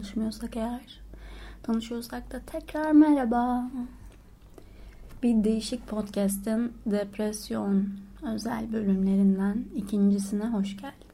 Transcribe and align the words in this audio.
tanışmıyorsak 0.00 0.56
eğer. 0.56 1.00
Tanışıyorsak 1.62 2.32
da 2.32 2.40
tekrar 2.46 2.92
merhaba. 2.92 3.70
Bir 5.22 5.44
değişik 5.44 5.88
podcast'in 5.88 6.72
depresyon 6.86 7.88
özel 8.22 8.72
bölümlerinden 8.72 9.64
ikincisine 9.76 10.44
hoş 10.44 10.76
geldin. 10.76 11.10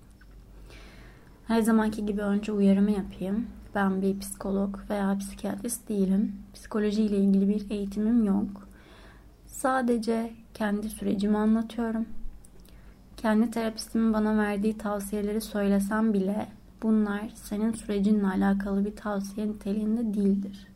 Her 1.46 1.62
zamanki 1.62 2.06
gibi 2.06 2.22
önce 2.22 2.52
uyarımı 2.52 2.90
yapayım. 2.90 3.46
Ben 3.74 4.02
bir 4.02 4.20
psikolog 4.20 4.78
veya 4.90 5.18
psikiyatrist 5.18 5.88
değilim. 5.88 6.36
Psikoloji 6.54 7.02
ile 7.02 7.18
ilgili 7.18 7.48
bir 7.48 7.70
eğitimim 7.70 8.24
yok. 8.24 8.68
Sadece 9.46 10.32
kendi 10.54 10.88
sürecimi 10.88 11.38
anlatıyorum. 11.38 12.06
Kendi 13.16 13.50
terapistimin 13.50 14.12
bana 14.12 14.38
verdiği 14.38 14.78
tavsiyeleri 14.78 15.40
söylesem 15.40 16.12
bile 16.12 16.48
bunlar 16.82 17.30
senin 17.34 17.72
sürecinle 17.72 18.26
alakalı 18.26 18.84
bir 18.84 18.96
tavsiye 18.96 19.48
niteliğinde 19.48 20.14
değildir. 20.14 20.66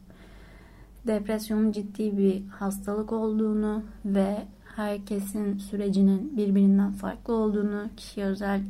Depresyonun 1.06 1.72
ciddi 1.72 2.18
bir 2.18 2.48
hastalık 2.48 3.12
olduğunu 3.12 3.82
ve 4.04 4.46
herkesin 4.76 5.58
sürecinin 5.58 6.36
birbirinden 6.36 6.92
farklı 6.92 7.34
olduğunu, 7.34 7.88
kişiye 7.96 8.26
özel 8.26 8.62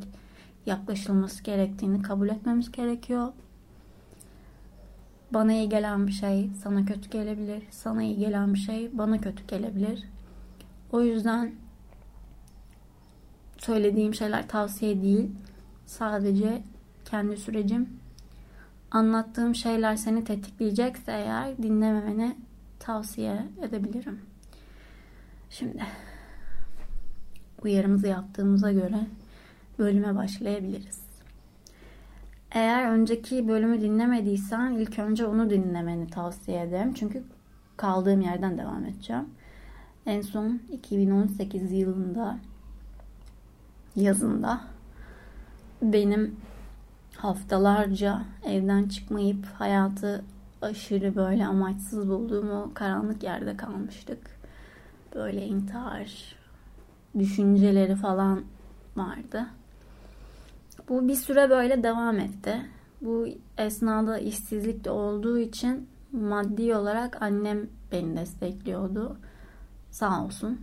yaklaşılması 0.65 1.43
gerektiğini 1.43 2.01
kabul 2.01 2.29
etmemiz 2.29 2.71
gerekiyor. 2.71 3.27
Bana 5.33 5.53
iyi 5.53 5.69
gelen 5.69 6.07
bir 6.07 6.11
şey 6.11 6.49
sana 6.63 6.85
kötü 6.85 7.09
gelebilir. 7.09 7.63
Sana 7.71 8.03
iyi 8.03 8.17
gelen 8.17 8.53
bir 8.53 8.59
şey 8.59 8.97
bana 8.97 9.17
kötü 9.17 9.47
gelebilir. 9.47 10.03
O 10.91 11.01
yüzden 11.01 11.51
söylediğim 13.57 14.13
şeyler 14.13 14.47
tavsiye 14.47 15.01
değil. 15.01 15.31
Sadece 15.85 16.61
kendi 17.11 17.37
sürecim. 17.37 17.89
Anlattığım 18.91 19.55
şeyler 19.55 19.95
seni 19.95 20.23
tetikleyecekse 20.23 21.11
eğer 21.11 21.57
dinlememeni 21.57 22.37
tavsiye 22.79 23.45
edebilirim. 23.61 24.19
Şimdi 25.49 25.83
uyarımızı 27.63 28.07
yaptığımıza 28.07 28.71
göre 28.71 29.07
bölüme 29.79 30.15
başlayabiliriz. 30.15 31.01
Eğer 32.51 32.91
önceki 32.91 33.47
bölümü 33.47 33.81
dinlemediysen 33.81 34.71
ilk 34.71 34.99
önce 34.99 35.25
onu 35.25 35.49
dinlemeni 35.49 36.07
tavsiye 36.07 36.61
ederim. 36.61 36.93
Çünkü 36.93 37.23
kaldığım 37.77 38.21
yerden 38.21 38.57
devam 38.57 38.85
edeceğim. 38.85 39.29
En 40.05 40.21
son 40.21 40.61
2018 40.71 41.71
yılında 41.71 42.39
yazında 43.95 44.61
benim 45.81 46.35
haftalarca 47.21 48.21
evden 48.45 48.87
çıkmayıp 48.87 49.45
hayatı 49.45 50.23
aşırı 50.61 51.15
böyle 51.15 51.45
amaçsız 51.45 52.09
bulduğumu 52.09 52.71
karanlık 52.73 53.23
yerde 53.23 53.57
kalmıştık. 53.57 54.19
Böyle 55.15 55.45
intihar 55.45 56.35
düşünceleri 57.19 57.95
falan 57.95 58.43
vardı. 58.95 59.45
Bu 60.89 61.07
bir 61.07 61.15
süre 61.15 61.49
böyle 61.49 61.83
devam 61.83 62.19
etti. 62.19 62.69
Bu 63.01 63.27
esnada 63.57 64.17
işsizlik 64.17 64.85
de 64.85 64.91
olduğu 64.91 65.37
için 65.39 65.89
maddi 66.11 66.75
olarak 66.75 67.21
annem 67.21 67.67
beni 67.91 68.17
destekliyordu. 68.17 69.17
Sağ 69.91 70.25
olsun. 70.25 70.59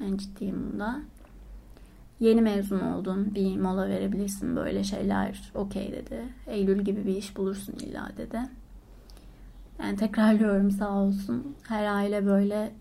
En 0.00 0.16
ciddiyim 0.16 0.72
bunda. 0.72 1.00
Yeni 2.22 2.42
mezun 2.42 2.80
oldun. 2.80 3.34
Bir 3.34 3.56
mola 3.56 3.88
verebilirsin. 3.88 4.56
Böyle 4.56 4.84
şeyler 4.84 5.52
okey 5.54 5.92
dedi. 5.92 6.22
Eylül 6.46 6.80
gibi 6.80 7.06
bir 7.06 7.16
iş 7.16 7.36
bulursun 7.36 7.72
illa 7.72 8.10
dedi. 8.16 8.40
Yani 9.82 9.96
tekrarlıyorum 9.96 10.70
sağ 10.70 10.90
olsun. 10.90 11.56
Her 11.68 11.84
aile 11.94 12.26
böyle 12.26 12.72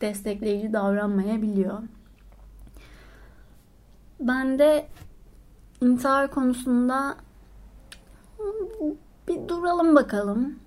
destekleyici 0.00 0.72
davranmayabiliyor. 0.72 1.82
Ben 4.20 4.58
de 4.58 4.88
intihar 5.80 6.30
konusunda 6.30 7.16
bir 9.28 9.48
duralım 9.48 9.94
bakalım. 9.94 10.58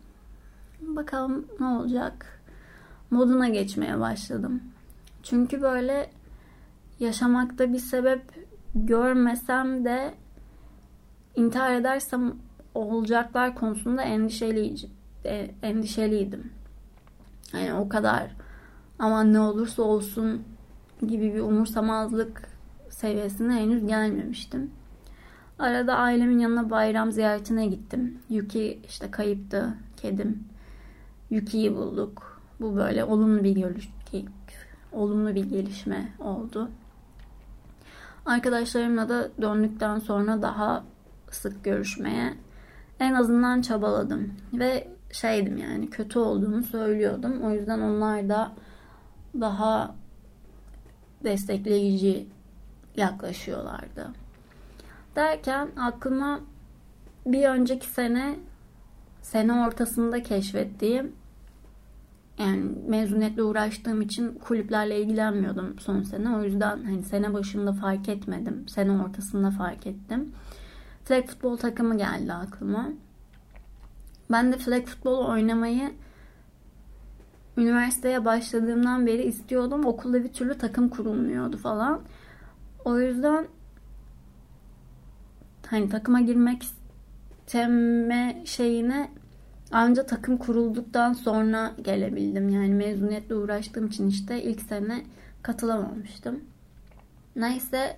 Bakalım 0.81 1.45
ne 1.59 1.66
olacak. 1.66 2.41
Moduna 3.11 3.49
geçmeye 3.49 3.99
başladım. 3.99 4.61
Çünkü 5.23 5.61
böyle 5.61 6.11
yaşamakta 6.99 7.73
bir 7.73 7.79
sebep 7.79 8.21
görmesem 8.75 9.85
de 9.85 10.13
intihar 11.35 11.75
edersem 11.75 12.33
olacaklar 12.75 13.55
konusunda 13.55 14.01
endişeli, 14.01 14.75
e, 15.25 15.51
endişeliydim. 15.63 16.51
Yani 17.53 17.73
o 17.73 17.89
kadar 17.89 18.31
aman 18.99 19.33
ne 19.33 19.39
olursa 19.39 19.83
olsun 19.83 20.43
gibi 21.07 21.33
bir 21.33 21.39
umursamazlık 21.39 22.49
seviyesine 22.89 23.53
henüz 23.53 23.87
gelmemiştim. 23.87 24.71
Arada 25.59 25.95
ailemin 25.95 26.39
yanına 26.39 26.69
bayram 26.69 27.11
ziyaretine 27.11 27.66
gittim. 27.67 28.17
Yuki 28.29 28.79
işte 28.87 29.11
kayıptı 29.11 29.73
kedim. 29.97 30.43
Yuki'yi 31.29 31.75
bulduk. 31.75 32.41
Bu 32.61 32.75
böyle 32.75 33.03
olumlu 33.03 33.43
bir 33.43 33.55
görüş, 33.55 33.89
olumlu 34.91 35.35
bir 35.35 35.45
gelişme 35.45 36.09
oldu. 36.19 36.69
Arkadaşlarımla 38.29 39.09
da 39.09 39.29
döndükten 39.41 40.00
sonra 40.00 40.41
daha 40.41 40.84
sık 41.31 41.63
görüşmeye 41.63 42.34
en 43.00 43.13
azından 43.13 43.62
çabaladım. 43.62 44.34
Ve 44.53 44.88
şeydim 45.12 45.57
yani 45.57 45.90
kötü 45.90 46.19
olduğunu 46.19 46.63
söylüyordum. 46.63 47.41
O 47.41 47.51
yüzden 47.51 47.79
onlar 47.79 48.29
da 48.29 48.51
daha 49.41 49.95
destekleyici 51.23 52.28
yaklaşıyorlardı. 52.95 54.07
Derken 55.16 55.69
aklıma 55.78 56.40
bir 57.25 57.50
önceki 57.50 57.88
sene 57.88 58.35
sene 59.22 59.53
ortasında 59.53 60.23
keşfettiğim 60.23 61.16
yani 62.39 62.72
mezuniyetle 62.88 63.44
uğraştığım 63.44 64.01
için 64.01 64.33
kulüplerle 64.33 65.01
ilgilenmiyordum 65.01 65.79
son 65.79 66.03
sene. 66.03 66.35
O 66.35 66.44
yüzden 66.44 66.83
hani 66.83 67.03
sene 67.03 67.33
başında 67.33 67.73
fark 67.73 68.09
etmedim. 68.09 68.67
Sene 68.67 68.91
ortasında 68.91 69.51
fark 69.51 69.88
ettim. 69.88 70.31
Flag 71.05 71.25
futbol 71.25 71.57
takımı 71.57 71.97
geldi 71.97 72.33
aklıma. 72.33 72.89
Ben 74.31 74.51
de 74.51 74.57
flag 74.57 74.85
futbol 74.85 75.25
oynamayı 75.25 75.91
üniversiteye 77.57 78.25
başladığımdan 78.25 79.07
beri 79.07 79.23
istiyordum. 79.23 79.85
Okulda 79.85 80.23
bir 80.23 80.33
türlü 80.33 80.57
takım 80.57 80.89
kurulmuyordu 80.89 81.57
falan. 81.57 82.01
O 82.85 82.99
yüzden 82.99 83.47
hani 85.67 85.89
takıma 85.89 86.22
girmek 86.22 86.63
isteme 86.63 88.41
şeyine 88.45 89.11
ancak 89.72 90.09
takım 90.09 90.38
kurulduktan 90.38 91.13
sonra 91.13 91.72
gelebildim. 91.81 92.50
Yani 92.50 92.74
mezuniyetle 92.74 93.35
uğraştığım 93.35 93.88
için 93.88 94.07
işte 94.07 94.44
ilk 94.44 94.62
sene 94.62 95.02
katılamamıştım. 95.41 96.40
Neyse 97.35 97.97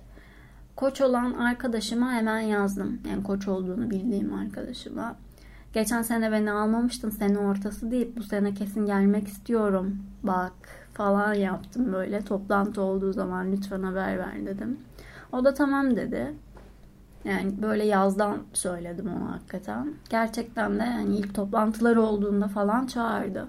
koç 0.76 1.00
olan 1.00 1.32
arkadaşıma 1.32 2.12
hemen 2.12 2.40
yazdım. 2.40 3.00
Yani 3.10 3.22
koç 3.22 3.48
olduğunu 3.48 3.90
bildiğim 3.90 4.34
arkadaşıma. 4.34 5.16
Geçen 5.72 6.02
sene 6.02 6.32
beni 6.32 6.50
almamıştın 6.50 7.10
sene 7.10 7.38
ortası 7.38 7.90
deyip 7.90 8.16
bu 8.16 8.22
sene 8.22 8.54
kesin 8.54 8.86
gelmek 8.86 9.28
istiyorum. 9.28 9.98
Bak 10.22 10.52
falan 10.94 11.34
yaptım 11.34 11.92
böyle. 11.92 12.20
Toplantı 12.20 12.82
olduğu 12.82 13.12
zaman 13.12 13.52
lütfen 13.52 13.82
haber 13.82 14.18
ver 14.18 14.46
dedim. 14.46 14.78
O 15.32 15.44
da 15.44 15.54
tamam 15.54 15.96
dedi. 15.96 16.34
Yani 17.24 17.62
böyle 17.62 17.84
yazdan 17.84 18.42
söyledim 18.52 19.12
onu 19.16 19.32
hakikaten. 19.32 19.94
Gerçekten 20.10 20.78
de 20.78 20.82
yani 20.82 21.16
ilk 21.16 21.34
toplantılar 21.34 21.96
olduğunda 21.96 22.48
falan 22.48 22.86
çağırdı. 22.86 23.48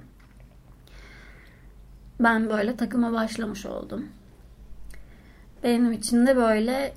Ben 2.20 2.50
böyle 2.50 2.76
takıma 2.76 3.14
başlamış 3.14 3.66
oldum. 3.66 4.06
Benim 5.64 5.92
için 5.92 6.28
de 6.28 6.36
böyle 6.36 6.94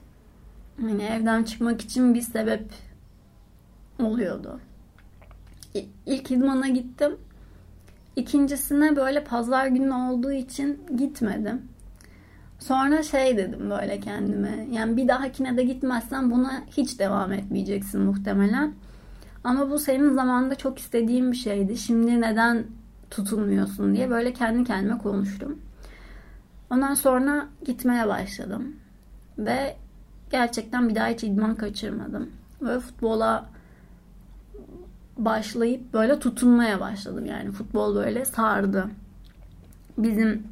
hani 0.80 1.02
evden 1.02 1.42
çıkmak 1.44 1.80
için 1.80 2.14
bir 2.14 2.20
sebep 2.20 2.70
oluyordu. 3.98 4.60
İlk 6.06 6.30
idmana 6.30 6.68
gittim. 6.68 7.16
İkincisine 8.16 8.96
böyle 8.96 9.24
pazar 9.24 9.66
günü 9.66 9.92
olduğu 9.92 10.32
için 10.32 10.86
gitmedim. 10.96 11.62
Sonra 12.58 13.02
şey 13.02 13.36
dedim 13.36 13.70
böyle 13.70 14.00
kendime. 14.00 14.66
Yani 14.72 14.96
bir 14.96 15.08
dahakine 15.08 15.56
de 15.56 15.64
gitmezsen 15.64 16.30
buna 16.30 16.62
hiç 16.76 16.98
devam 16.98 17.32
etmeyeceksin 17.32 18.00
muhtemelen. 18.00 18.74
Ama 19.44 19.70
bu 19.70 19.78
senin 19.78 20.14
zamanında 20.14 20.54
çok 20.54 20.78
istediğin 20.78 21.32
bir 21.32 21.36
şeydi. 21.36 21.76
Şimdi 21.76 22.20
neden 22.20 22.64
tutunmuyorsun 23.10 23.94
diye 23.94 24.10
böyle 24.10 24.32
kendi 24.32 24.64
kendime 24.64 24.98
konuştum. 24.98 25.58
Ondan 26.70 26.94
sonra 26.94 27.46
gitmeye 27.64 28.08
başladım. 28.08 28.76
Ve 29.38 29.76
gerçekten 30.30 30.88
bir 30.88 30.94
daha 30.94 31.06
hiç 31.08 31.24
idman 31.24 31.54
kaçırmadım. 31.54 32.30
Böyle 32.60 32.80
futbola 32.80 33.46
başlayıp 35.18 35.92
böyle 35.92 36.18
tutunmaya 36.18 36.80
başladım. 36.80 37.26
Yani 37.26 37.50
futbol 37.50 37.94
böyle 37.94 38.24
sardı. 38.24 38.90
Bizim 39.98 40.42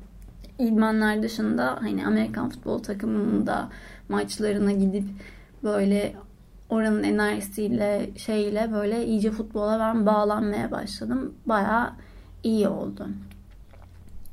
idmanlar 0.59 1.23
dışında 1.23 1.79
hani 1.81 2.07
Amerikan 2.07 2.51
futbol 2.51 2.79
takımında 2.79 3.69
maçlarına 4.09 4.73
gidip 4.73 5.05
böyle 5.63 6.15
oranın 6.69 7.03
enerjisiyle 7.03 8.11
şeyle 8.17 8.73
böyle 8.73 9.07
iyice 9.07 9.31
futbola 9.31 9.79
ben 9.79 10.07
bağlanmaya 10.07 10.71
başladım. 10.71 11.35
Baya 11.47 11.97
iyi 12.43 12.69
oldu. 12.69 13.09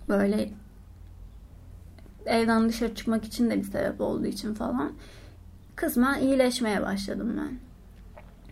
Böyle 0.10 0.50
evden 2.26 2.70
dışarı 2.70 2.96
çıkmak 2.96 3.26
için 3.26 3.50
de 3.50 3.58
bir 3.58 3.64
sebep 3.64 4.02
olduğu 4.02 4.26
için 4.26 4.54
falan 4.54 4.92
kısmen 5.76 6.20
iyileşmeye 6.20 6.82
başladım 6.82 7.38
ben. 7.38 7.60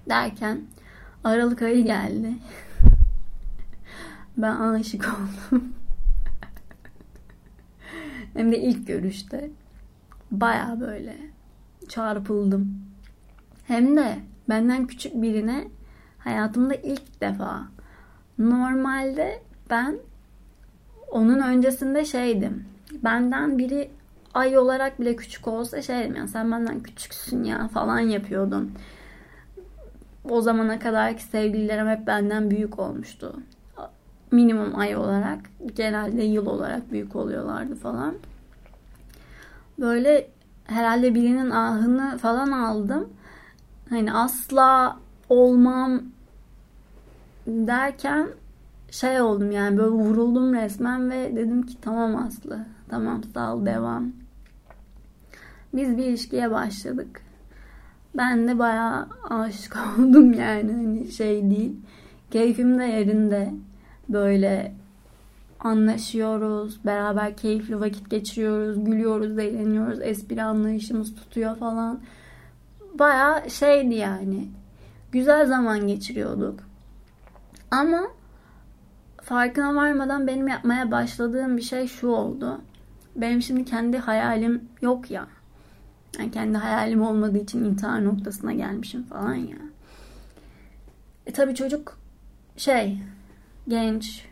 Derken 0.10 0.62
Aralık 1.24 1.62
ayı 1.62 1.86
geldi. 1.86 2.34
ben 4.38 4.56
aşık 4.56 5.06
oldum. 5.52 5.79
Hem 8.34 8.52
de 8.52 8.60
ilk 8.60 8.88
görüşte. 8.88 9.50
Baya 10.32 10.78
böyle 10.80 11.18
çarpıldım. 11.90 12.82
Hem 13.68 13.98
de 13.98 14.16
benden 14.50 14.88
küçük 14.88 15.22
birine 15.22 15.68
hayatımda 16.18 16.76
ilk 16.76 17.22
defa. 17.22 17.68
Normalde 18.38 19.42
ben 19.70 20.00
onun 21.12 21.40
öncesinde 21.40 22.06
şeydim. 22.06 22.66
Benden 23.04 23.58
biri 23.58 23.92
ay 24.34 24.58
olarak 24.58 25.00
bile 25.00 25.16
küçük 25.16 25.48
olsa 25.48 25.82
şeydim 25.82 26.16
ya 26.16 26.28
sen 26.28 26.52
benden 26.52 26.80
küçüksün 26.80 27.44
ya 27.44 27.68
falan 27.68 28.00
yapıyordum. 28.00 28.72
O 30.30 30.42
zamana 30.42 30.80
kadarki 30.80 31.24
sevgililerim 31.24 31.88
hep 31.88 32.08
benden 32.08 32.52
büyük 32.52 32.80
olmuştu. 32.80 33.40
Minimum 34.32 34.80
ay 34.80 34.96
olarak, 34.96 35.40
genelde 35.76 36.24
yıl 36.24 36.46
olarak 36.46 36.92
büyük 36.92 37.16
oluyorlardı 37.16 37.76
falan. 37.76 38.16
Böyle 39.80 40.30
herhalde 40.66 41.16
birinin 41.16 41.50
ahını 41.50 42.18
falan 42.18 42.52
aldım. 42.52 43.10
Hani 43.90 44.14
asla 44.14 45.00
olmam 45.30 46.02
derken 47.48 48.28
şey 48.92 49.22
oldum 49.22 49.52
yani 49.52 49.78
böyle 49.78 49.90
vuruldum 49.90 50.54
resmen 50.54 51.12
ve 51.12 51.36
dedim 51.36 51.66
ki 51.66 51.74
tamam 51.82 52.16
Aslı 52.16 52.66
tamam 52.90 53.22
sağ 53.34 53.56
ol 53.56 53.66
devam. 53.66 54.12
Biz 55.74 55.98
bir 55.98 56.06
ilişkiye 56.06 56.52
başladık. 56.52 57.22
Ben 58.18 58.48
de 58.48 58.60
bayağı 58.60 59.08
aşık 59.30 59.78
oldum 60.00 60.34
yani 60.34 60.72
hani 60.74 61.12
şey 61.12 61.50
değil. 61.50 61.76
Keyfim 62.32 62.80
de 62.80 62.84
yerinde. 62.84 63.54
Böyle 64.10 64.74
anlaşıyoruz, 65.60 66.86
beraber 66.86 67.38
keyifli 67.38 67.80
vakit 67.80 68.10
geçiriyoruz, 68.10 68.86
gülüyoruz, 68.86 69.38
eğleniyoruz, 69.40 70.02
espri 70.02 70.44
anlayışımız 70.44 71.16
tutuyor 71.16 71.58
falan. 71.58 72.00
Baya 73.00 73.50
şeydi 73.50 73.96
yani. 73.96 74.48
Güzel 75.12 75.46
zaman 75.46 75.88
geçiriyorduk. 75.88 76.60
Ama 77.72 78.02
farkına 79.22 79.76
varmadan 79.76 80.28
benim 80.28 80.48
yapmaya 80.48 80.92
başladığım 80.92 81.58
bir 81.58 81.62
şey 81.62 81.88
şu 81.88 82.08
oldu. 82.08 82.62
Benim 83.16 83.42
şimdi 83.42 83.66
kendi 83.66 83.98
hayalim 83.98 84.70
yok 84.82 85.12
ya. 85.12 85.28
Yani 86.20 86.32
kendi 86.32 86.58
hayalim 86.58 87.02
olmadığı 87.02 87.38
için 87.38 87.64
intihar 87.64 88.06
noktasına 88.06 88.54
gelmişim 88.54 89.04
falan 89.04 89.34
ya. 89.34 89.58
E 91.26 91.32
tabi 91.32 91.56
çocuk 91.56 91.98
şey 92.58 92.98
genç 93.70 94.26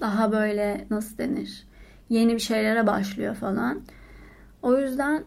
daha 0.00 0.32
böyle 0.32 0.86
nasıl 0.90 1.18
denir 1.18 1.66
yeni 2.08 2.34
bir 2.34 2.40
şeylere 2.40 2.86
başlıyor 2.86 3.34
falan. 3.34 3.80
O 4.62 4.78
yüzden 4.78 5.24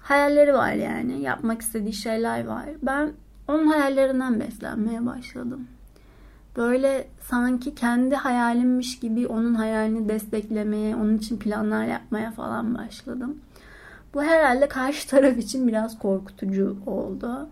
hayalleri 0.00 0.54
var 0.54 0.72
yani. 0.72 1.22
Yapmak 1.22 1.62
istediği 1.62 1.92
şeyler 1.92 2.44
var. 2.44 2.64
Ben 2.82 3.12
onun 3.48 3.66
hayallerinden 3.66 4.40
beslenmeye 4.40 5.06
başladım. 5.06 5.68
Böyle 6.56 7.08
sanki 7.20 7.74
kendi 7.74 8.14
hayalimmiş 8.14 8.98
gibi 9.00 9.26
onun 9.26 9.54
hayalini 9.54 10.08
desteklemeye, 10.08 10.96
onun 10.96 11.18
için 11.18 11.38
planlar 11.38 11.84
yapmaya 11.84 12.30
falan 12.30 12.74
başladım. 12.74 13.38
Bu 14.14 14.22
herhalde 14.22 14.68
karşı 14.68 15.08
taraf 15.08 15.38
için 15.38 15.68
biraz 15.68 15.98
korkutucu 15.98 16.76
oldu. 16.86 17.48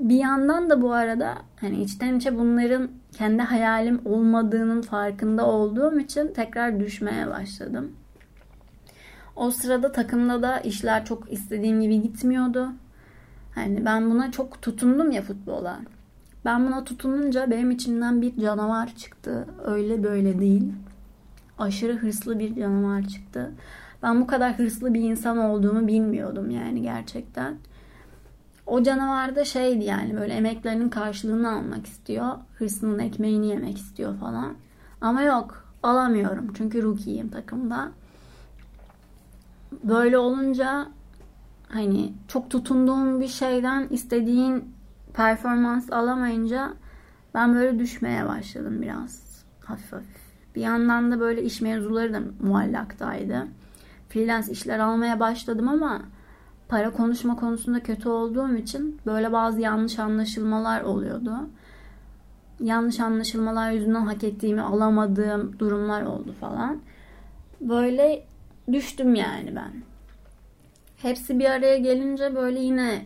Bir 0.00 0.16
yandan 0.16 0.70
da 0.70 0.82
bu 0.82 0.92
arada 0.92 1.34
hani 1.60 1.82
içten 1.82 2.14
içe 2.14 2.38
bunların 2.38 2.90
kendi 3.12 3.42
hayalim 3.42 4.00
olmadığının 4.04 4.82
farkında 4.82 5.46
olduğum 5.46 5.98
için 5.98 6.32
tekrar 6.32 6.80
düşmeye 6.80 7.30
başladım. 7.30 7.92
O 9.36 9.50
sırada 9.50 9.92
takımda 9.92 10.42
da 10.42 10.60
işler 10.60 11.04
çok 11.04 11.32
istediğim 11.32 11.80
gibi 11.80 12.02
gitmiyordu. 12.02 12.68
Hani 13.54 13.84
ben 13.84 14.10
buna 14.10 14.30
çok 14.30 14.62
tutundum 14.62 15.10
ya 15.10 15.22
futbola. 15.22 15.80
Ben 16.44 16.66
buna 16.66 16.84
tutununca 16.84 17.50
benim 17.50 17.70
içimden 17.70 18.22
bir 18.22 18.36
canavar 18.36 18.94
çıktı. 18.96 19.46
Öyle 19.64 20.02
böyle 20.02 20.38
değil. 20.38 20.72
Aşırı 21.58 21.96
hırslı 21.96 22.38
bir 22.38 22.54
canavar 22.56 23.02
çıktı. 23.02 23.50
Ben 24.02 24.20
bu 24.20 24.26
kadar 24.26 24.58
hırslı 24.58 24.94
bir 24.94 25.00
insan 25.00 25.38
olduğumu 25.38 25.86
bilmiyordum 25.86 26.50
yani 26.50 26.82
gerçekten. 26.82 27.54
O 28.70 28.82
canavar 28.82 29.36
da 29.36 29.44
şeydi 29.44 29.84
yani 29.84 30.16
böyle 30.16 30.32
emeklerinin 30.32 30.88
karşılığını 30.88 31.52
almak 31.52 31.86
istiyor. 31.86 32.26
Hırsının 32.58 32.98
ekmeğini 32.98 33.46
yemek 33.46 33.78
istiyor 33.78 34.16
falan. 34.16 34.54
Ama 35.00 35.22
yok 35.22 35.64
alamıyorum 35.82 36.52
çünkü 36.56 36.82
rookie'yim 36.82 37.28
takımda. 37.28 37.88
Böyle 39.84 40.18
olunca 40.18 40.86
hani 41.68 42.12
çok 42.28 42.50
tutunduğum 42.50 43.20
bir 43.20 43.28
şeyden 43.28 43.88
istediğin 43.90 44.74
performans 45.14 45.92
alamayınca 45.92 46.74
ben 47.34 47.54
böyle 47.54 47.78
düşmeye 47.78 48.28
başladım 48.28 48.82
biraz 48.82 49.44
hafif 49.64 49.92
hafif. 49.92 50.20
Bir 50.54 50.60
yandan 50.60 51.12
da 51.12 51.20
böyle 51.20 51.42
iş 51.42 51.60
mevzuları 51.60 52.12
da 52.12 52.20
muallaktaydı. 52.42 53.46
Freelance 54.08 54.52
işler 54.52 54.78
almaya 54.78 55.20
başladım 55.20 55.68
ama 55.68 56.02
para 56.70 56.90
konuşma 56.92 57.36
konusunda 57.36 57.82
kötü 57.82 58.08
olduğum 58.08 58.56
için 58.56 59.00
böyle 59.06 59.32
bazı 59.32 59.60
yanlış 59.60 59.98
anlaşılmalar 59.98 60.82
oluyordu. 60.82 61.32
Yanlış 62.60 63.00
anlaşılmalar 63.00 63.70
yüzünden 63.70 64.06
hak 64.06 64.24
ettiğimi 64.24 64.60
alamadığım 64.60 65.58
durumlar 65.58 66.02
oldu 66.02 66.34
falan. 66.40 66.80
Böyle 67.60 68.24
düştüm 68.72 69.14
yani 69.14 69.56
ben. 69.56 69.72
Hepsi 70.96 71.38
bir 71.38 71.44
araya 71.44 71.76
gelince 71.76 72.36
böyle 72.36 72.60
yine 72.60 73.04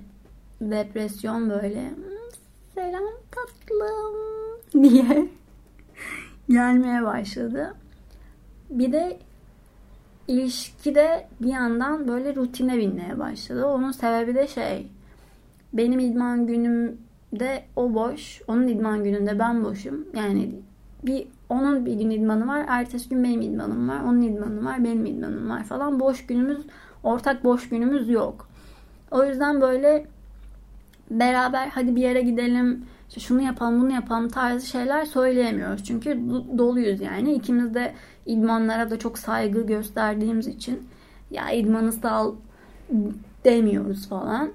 depresyon 0.60 1.50
böyle 1.50 1.90
selam 2.74 3.04
tatlım 3.30 4.14
diye 4.82 5.28
gelmeye 6.48 7.04
başladı. 7.04 7.74
Bir 8.70 8.92
de 8.92 9.18
ilişkide 10.28 11.28
bir 11.40 11.48
yandan 11.48 12.08
böyle 12.08 12.34
rutine 12.34 12.76
binmeye 12.76 13.18
başladı. 13.18 13.66
Onun 13.66 13.90
sebebi 13.90 14.34
de 14.34 14.46
şey 14.46 14.86
benim 15.72 15.98
idman 15.98 16.46
günümde 16.46 17.64
o 17.76 17.94
boş, 17.94 18.42
onun 18.48 18.68
idman 18.68 19.04
gününde 19.04 19.38
ben 19.38 19.64
boşum. 19.64 20.06
Yani 20.16 20.50
bir 21.02 21.26
onun 21.48 21.86
bir 21.86 21.94
gün 21.94 22.10
idmanı 22.10 22.46
var, 22.48 22.64
ertesi 22.68 23.08
gün 23.08 23.24
benim 23.24 23.40
idmanım 23.40 23.88
var, 23.88 24.00
onun 24.04 24.22
idmanı 24.22 24.64
var, 24.64 24.84
benim 24.84 25.06
idmanım 25.06 25.50
var 25.50 25.64
falan. 25.64 26.00
Boş 26.00 26.26
günümüz, 26.26 26.66
ortak 27.02 27.44
boş 27.44 27.68
günümüz 27.68 28.08
yok. 28.08 28.48
O 29.10 29.24
yüzden 29.24 29.60
böyle 29.60 30.06
beraber 31.10 31.68
hadi 31.68 31.96
bir 31.96 32.00
yere 32.00 32.22
gidelim, 32.22 32.84
şunu 33.18 33.42
yapalım, 33.42 33.82
bunu 33.82 33.92
yapalım 33.92 34.28
tarzı 34.28 34.66
şeyler 34.66 35.04
söyleyemiyoruz. 35.04 35.84
Çünkü 35.84 36.20
doluyuz 36.58 37.00
yani. 37.00 37.34
İkimiz 37.34 37.74
de 37.74 37.94
idmanlara 38.26 38.90
da 38.90 38.98
çok 38.98 39.18
saygı 39.18 39.66
gösterdiğimiz 39.66 40.46
için 40.46 40.88
ya 41.30 41.50
idmanı 41.50 41.92
sal 41.92 42.34
demiyoruz 43.44 44.08
falan. 44.08 44.50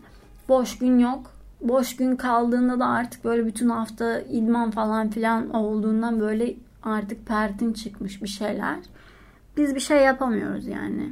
Boş 0.50 0.78
gün 0.78 1.00
yok. 1.00 1.32
Boş 1.62 1.96
gün 1.96 2.16
kaldığında 2.16 2.80
da 2.80 2.86
artık 2.86 3.26
böyle 3.26 3.46
bütün 3.46 3.70
hafta 3.70 4.20
idman 4.20 4.72
falan 4.72 5.10
filan 5.10 5.50
olduğundan 5.50 6.20
böyle 6.20 6.56
artık 6.84 7.28
pertin 7.28 7.74
çıkmış 7.74 8.24
bir 8.24 8.28
şeyler. 8.28 8.78
Biz 9.58 9.76
bir 9.76 9.80
şey 9.80 10.04
yapamıyoruz 10.04 10.68
yani. 10.68 11.10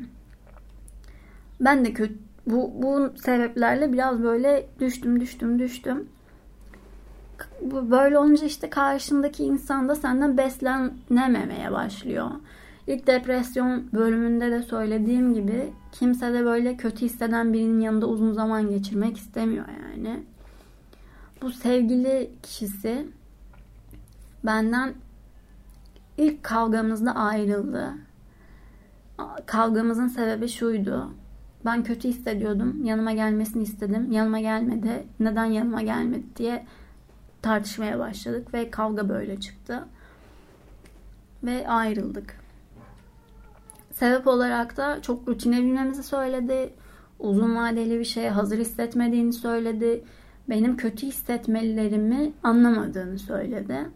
Ben 1.62 1.86
de 1.86 1.94
kötü 1.94 2.14
bu, 2.48 2.72
bu 2.76 3.14
sebeplerle 3.20 3.94
biraz 3.94 4.24
böyle 4.24 4.68
düştüm 4.80 5.20
düştüm 5.20 5.60
düştüm. 5.60 6.08
Böyle 7.62 8.17
olunca 8.20 8.46
işte 8.46 8.70
karşındaki 8.70 9.44
insan 9.44 9.89
da 9.89 9.96
senden 9.96 10.38
beslenememeye 10.38 11.72
başlıyor. 11.72 12.29
İlk 12.88 13.08
depresyon 13.08 13.91
bölümünde 13.94 14.51
de 14.51 14.62
söylediğim 14.63 15.34
gibi 15.34 15.74
kimse 15.91 16.34
de 16.34 16.46
böyle 16.46 16.77
kötü 16.77 17.06
hisseden 17.06 17.53
birinin 17.53 17.79
yanında 17.79 18.08
uzun 18.08 18.32
zaman 18.32 18.70
geçirmek 18.70 19.17
istemiyor 19.17 19.65
yani. 19.84 20.24
bu 21.41 21.51
sevgili 21.51 22.32
kişisi 22.44 23.08
benden 24.46 24.94
ilk 26.17 26.44
kavgamızda 26.44 27.15
ayrıldı. 27.15 27.94
Kavgamızın 29.46 30.08
sebebi 30.08 30.48
şuydu. 30.48 31.12
Ben 31.65 31.84
kötü 31.84 32.08
hissediyordum. 32.08 32.86
Yanıma 32.86 33.12
gelmesini 33.12 33.63
istedim. 33.63 34.12
Yanıma 34.12 34.39
gelmedi. 34.39 35.08
Neden 35.20 35.46
yanıma 35.46 35.82
gelmedi 35.82 36.25
diye 36.36 36.65
tartışmaya 37.41 38.00
başladık 38.00 38.53
ve 38.53 38.72
kavga 38.72 39.10
böyle 39.10 39.39
çıktı. 39.39 39.86
Ve 41.44 41.67
ayrıldık. 41.67 42.36
Sebep 43.91 44.27
olarak 44.27 44.77
da 44.77 45.01
çok 45.01 45.27
rutine 45.27 45.58
binmemizi 45.58 46.03
söyledi. 46.03 46.74
Uzun 47.20 47.56
vadeli 47.56 48.00
bir 48.00 48.06
şeye 48.06 48.29
hazır 48.29 48.58
hissetmediğini 48.58 49.34
söyledi. 49.34 50.03
Benim 50.50 50.77
kötü 50.77 51.08
hissetmelerimi 51.08 52.34
anlamadığını 52.44 53.20
söyledi. 53.20 53.89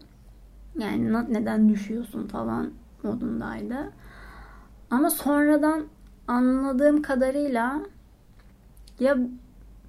Yani 0.78 1.12
neden 1.28 1.68
düşüyorsun 1.68 2.26
falan 2.26 2.70
modundaydı. 3.02 3.92
Ama 4.90 5.10
sonradan 5.10 5.86
anladığım 6.28 7.02
kadarıyla 7.02 7.80
ya 9.00 9.16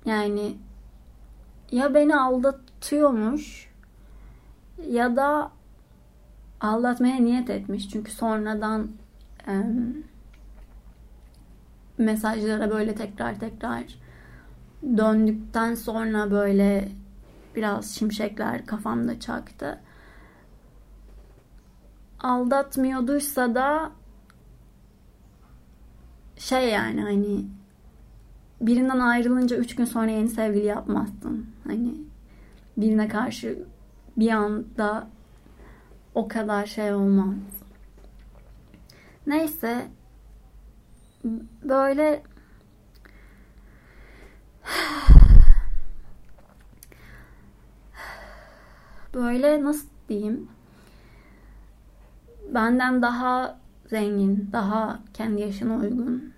yani 0.06 0.58
ya 1.72 1.94
beni 1.94 2.16
aldatıyormuş 2.84 3.70
ya 4.88 5.16
da 5.16 5.52
aldatmaya 6.62 7.16
niyet 7.16 7.50
etmiş. 7.50 7.90
Çünkü 7.90 8.12
sonradan 8.12 8.92
e, 9.48 9.54
mesajlara 11.98 12.72
böyle 12.72 12.96
tekrar 12.96 13.40
tekrar 13.40 13.84
döndükten 14.98 15.76
sonra 15.76 16.32
böyle 16.32 16.90
biraz 17.56 17.92
şimşekler 17.96 18.66
kafamda 18.66 19.20
çaktı. 19.20 19.80
Aldatmıyorduysa 22.20 23.56
da 23.56 23.92
şey 26.38 26.70
yani 26.70 27.02
hani 27.02 27.46
birinden 28.62 29.00
ayrılınca 29.00 29.58
üç 29.58 29.76
gün 29.76 29.86
sonra 29.86 30.12
yeni 30.12 30.30
sevgili 30.30 30.66
yapmazsın. 30.66 31.48
Hani 31.64 31.93
birine 32.78 33.08
karşı 33.08 33.60
bir 34.18 34.32
anda 34.32 35.08
o 36.16 36.28
kadar 36.28 36.66
şey 36.66 36.94
olmaz. 36.94 37.36
Neyse 39.28 39.88
böyle 41.64 42.24
böyle 49.14 49.64
nasıl 49.64 49.88
diyeyim 50.10 50.48
benden 52.54 53.02
daha 53.02 53.60
zengin, 53.88 54.50
daha 54.52 55.00
kendi 55.14 55.42
yaşına 55.42 55.76
uygun 55.76 56.33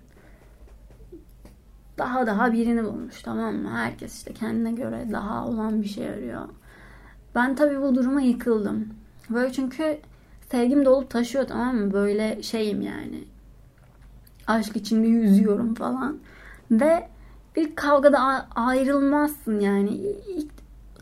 daha 1.98 2.26
daha 2.26 2.52
birini 2.52 2.84
bulmuş 2.84 3.22
tamam 3.22 3.54
mı? 3.54 3.70
Herkes 3.70 4.14
işte 4.14 4.32
kendine 4.32 4.72
göre 4.72 5.06
daha 5.12 5.46
olan 5.46 5.82
bir 5.82 5.88
şey 5.88 6.08
arıyor. 6.08 6.48
Ben 7.34 7.54
tabii 7.54 7.82
bu 7.82 7.94
duruma 7.94 8.20
yıkıldım. 8.20 8.88
Böyle 9.30 9.52
çünkü 9.52 9.98
sevgim 10.50 10.84
dolup 10.84 11.10
taşıyor 11.10 11.46
tamam 11.46 11.76
mı? 11.76 11.92
Böyle 11.92 12.42
şeyim 12.42 12.82
yani. 12.82 13.24
Aşk 14.46 14.76
içinde 14.76 15.06
yüzüyorum 15.06 15.74
falan. 15.74 16.18
Ve 16.70 17.08
ilk 17.56 17.76
kavgada 17.76 18.46
ayrılmazsın 18.54 19.60
yani. 19.60 19.90
İlk, 20.28 20.50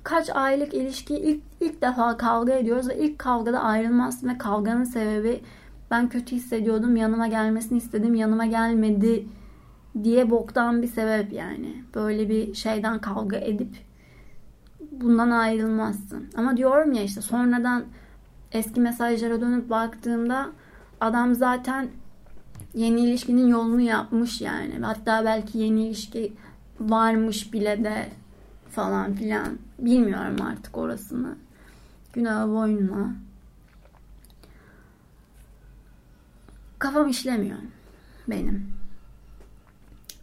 kaç 0.04 0.30
aylık 0.30 0.74
ilişki 0.74 1.14
ilk, 1.14 1.42
ilk 1.60 1.82
defa 1.82 2.16
kavga 2.16 2.52
ediyoruz 2.52 2.88
ve 2.88 2.98
ilk 2.98 3.18
kavgada 3.18 3.60
ayrılmazsın 3.60 4.28
ve 4.28 4.38
kavganın 4.38 4.84
sebebi 4.84 5.40
ben 5.90 6.08
kötü 6.08 6.36
hissediyordum 6.36 6.96
yanıma 6.96 7.26
gelmesini 7.26 7.78
istedim 7.78 8.14
yanıma 8.14 8.46
gelmedi 8.46 9.26
diye 10.02 10.30
boktan 10.30 10.82
bir 10.82 10.88
sebep 10.88 11.32
yani. 11.32 11.84
Böyle 11.94 12.28
bir 12.28 12.54
şeyden 12.54 12.98
kavga 12.98 13.36
edip 13.36 13.76
bundan 14.90 15.30
ayrılmazsın. 15.30 16.30
Ama 16.36 16.56
diyorum 16.56 16.92
ya 16.92 17.02
işte 17.02 17.20
sonradan 17.20 17.84
eski 18.52 18.80
mesajlara 18.80 19.40
dönüp 19.40 19.70
baktığımda 19.70 20.50
adam 21.00 21.34
zaten 21.34 21.88
yeni 22.74 23.00
ilişkinin 23.00 23.48
yolunu 23.48 23.80
yapmış 23.80 24.40
yani. 24.40 24.78
Hatta 24.82 25.24
belki 25.24 25.58
yeni 25.58 25.86
ilişki 25.86 26.32
varmış 26.80 27.52
bile 27.52 27.84
de 27.84 28.08
falan 28.70 29.14
filan. 29.14 29.58
Bilmiyorum 29.78 30.36
artık 30.42 30.76
orasını. 30.76 31.36
Günah 32.12 32.48
boynuna. 32.48 33.14
Kafam 36.78 37.08
işlemiyor 37.08 37.58
benim. 38.28 38.83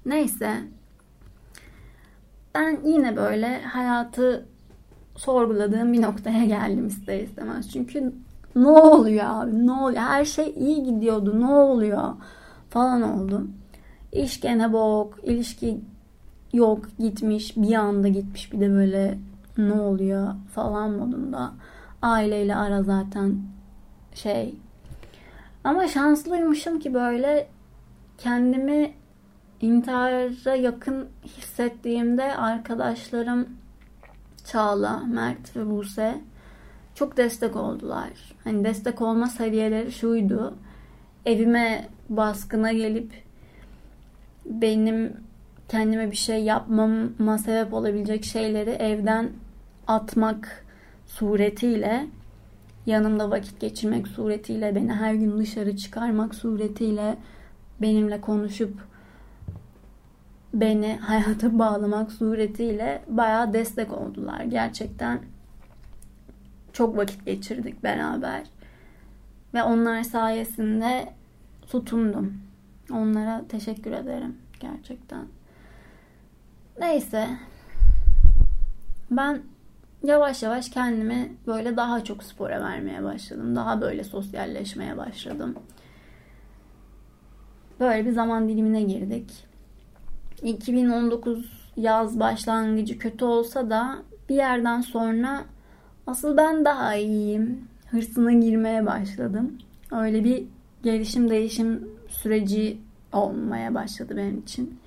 Neyse. 0.06 0.62
Ben 2.56 2.80
yine 2.86 3.18
böyle 3.18 3.62
hayatı 3.62 4.46
sorguladığım 5.16 5.94
bir 5.94 6.02
noktaya 6.02 6.46
geldim 6.46 6.88
ister 6.88 7.20
istemez. 7.20 7.72
Çünkü 7.72 8.14
ne 8.56 8.68
oluyor 8.68 9.26
abi 9.28 9.68
ne 9.68 9.72
oluyor? 9.72 10.02
Her 10.02 10.26
şey 10.26 10.54
iyi 10.58 10.84
gidiyordu 10.84 11.42
ne 11.42 11.48
oluyor 11.48 12.14
falan 12.70 13.02
oldu. 13.02 13.48
İş 14.12 14.42
gene 14.42 14.74
bok, 14.74 15.20
ilişki 15.24 15.82
yok 16.54 16.86
gitmiş 17.00 17.58
bir 17.58 17.76
anda 17.76 18.08
gitmiş 18.08 18.54
bir 18.54 18.60
de 18.60 18.70
böyle 18.70 19.18
ne 19.58 19.74
oluyor 19.74 20.34
falan 20.54 20.92
modunda. 20.92 21.52
Aileyle 22.02 22.56
ara 22.56 22.84
zaten 22.84 23.38
şey. 24.14 24.56
Ama 25.64 25.88
şanslıymışım 25.88 26.80
ki 26.80 26.94
böyle 26.94 27.48
kendimi 28.18 28.94
intihara 29.62 30.56
yakın 30.56 31.10
hissettiğimde 31.26 32.36
arkadaşlarım 32.36 33.50
Çağla, 34.46 35.00
Mert 35.00 35.56
ve 35.56 35.70
Buse 35.70 36.22
çok 36.96 37.18
destek 37.18 37.56
oldular. 37.56 38.10
Hani 38.44 38.64
destek 38.64 39.02
olma 39.02 39.28
seviyeleri 39.28 39.92
şuydu. 39.92 40.54
Evime 41.26 41.90
baskına 42.10 42.72
gelip 42.72 43.14
benim 44.46 45.14
kendime 45.70 46.12
bir 46.12 46.16
şey 46.16 46.44
yapmama 46.44 47.38
sebep 47.38 47.74
olabilecek 47.74 48.26
şeyleri 48.26 48.70
evden 48.70 49.30
atmak 49.88 50.66
suretiyle 51.06 52.08
yanımda 52.86 53.32
vakit 53.32 53.60
geçirmek 53.60 54.08
suretiyle 54.08 54.76
beni 54.76 54.94
her 54.94 55.14
gün 55.14 55.38
dışarı 55.38 55.76
çıkarmak 55.76 56.36
suretiyle 56.36 57.18
benimle 57.82 58.22
konuşup 58.22 58.91
beni 60.54 60.98
hayata 60.98 61.60
bağlamak 61.60 62.12
suretiyle 62.12 63.04
bayağı 63.08 63.54
destek 63.54 63.94
oldular. 63.94 64.42
Gerçekten 64.42 65.20
çok 66.74 66.98
vakit 66.98 67.26
geçirdik 67.26 67.84
beraber. 67.84 68.44
Ve 69.54 69.64
onlar 69.64 70.04
sayesinde 70.04 71.14
tutundum. 71.72 72.42
Onlara 72.92 73.44
teşekkür 73.50 73.92
ederim 73.92 74.38
gerçekten. 74.60 75.26
Neyse. 76.80 77.28
Ben 79.12 79.42
yavaş 80.04 80.44
yavaş 80.44 80.70
kendimi 80.70 81.34
böyle 81.48 81.78
daha 81.78 82.04
çok 82.04 82.24
spora 82.24 82.64
vermeye 82.64 83.04
başladım. 83.04 83.56
Daha 83.56 83.82
böyle 83.82 84.04
sosyalleşmeye 84.04 84.98
başladım. 84.98 85.56
Böyle 87.80 88.06
bir 88.06 88.12
zaman 88.12 88.50
dilimine 88.50 88.82
girdik. 88.82 89.51
2019 90.44 91.62
yaz 91.78 92.20
başlangıcı 92.20 92.98
kötü 92.98 93.26
olsa 93.26 93.70
da 93.70 93.98
bir 94.30 94.36
yerden 94.36 94.82
sonra 94.82 95.44
asıl 96.08 96.38
ben 96.38 96.66
daha 96.66 96.96
iyiyim. 96.96 97.68
Hırsına 97.92 98.32
girmeye 98.34 98.86
başladım. 98.86 99.58
Öyle 99.92 100.24
bir 100.24 100.44
gelişim 100.84 101.30
değişim 101.30 101.90
süreci 102.10 102.78
olmaya 103.14 103.76
başladı 103.76 104.14
benim 104.18 104.40
için. 104.40 104.80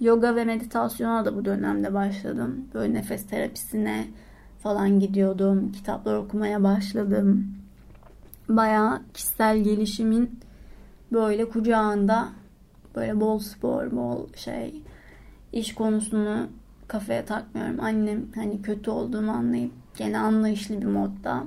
Yoga 0.00 0.36
ve 0.36 0.44
meditasyona 0.44 1.24
da 1.24 1.36
bu 1.36 1.44
dönemde 1.44 1.94
başladım. 1.94 2.64
Böyle 2.74 2.94
nefes 2.94 3.26
terapisine 3.26 4.06
falan 4.62 5.00
gidiyordum. 5.00 5.72
Kitaplar 5.72 6.14
okumaya 6.16 6.62
başladım. 6.62 7.48
Bayağı 8.48 9.00
kişisel 9.14 9.58
gelişimin 9.58 10.40
böyle 11.12 11.48
kucağında 11.48 12.28
böyle 12.96 13.20
bol 13.20 13.38
spor, 13.38 13.90
bol 13.90 14.26
şey 14.36 14.82
iş 15.56 15.74
konusunu 15.74 16.46
kafaya 16.88 17.24
takmıyorum. 17.24 17.80
Annem 17.80 18.26
hani 18.34 18.62
kötü 18.62 18.90
olduğumu 18.90 19.32
anlayıp 19.32 19.72
gene 19.96 20.18
anlayışlı 20.18 20.80
bir 20.80 20.86
modda. 20.86 21.44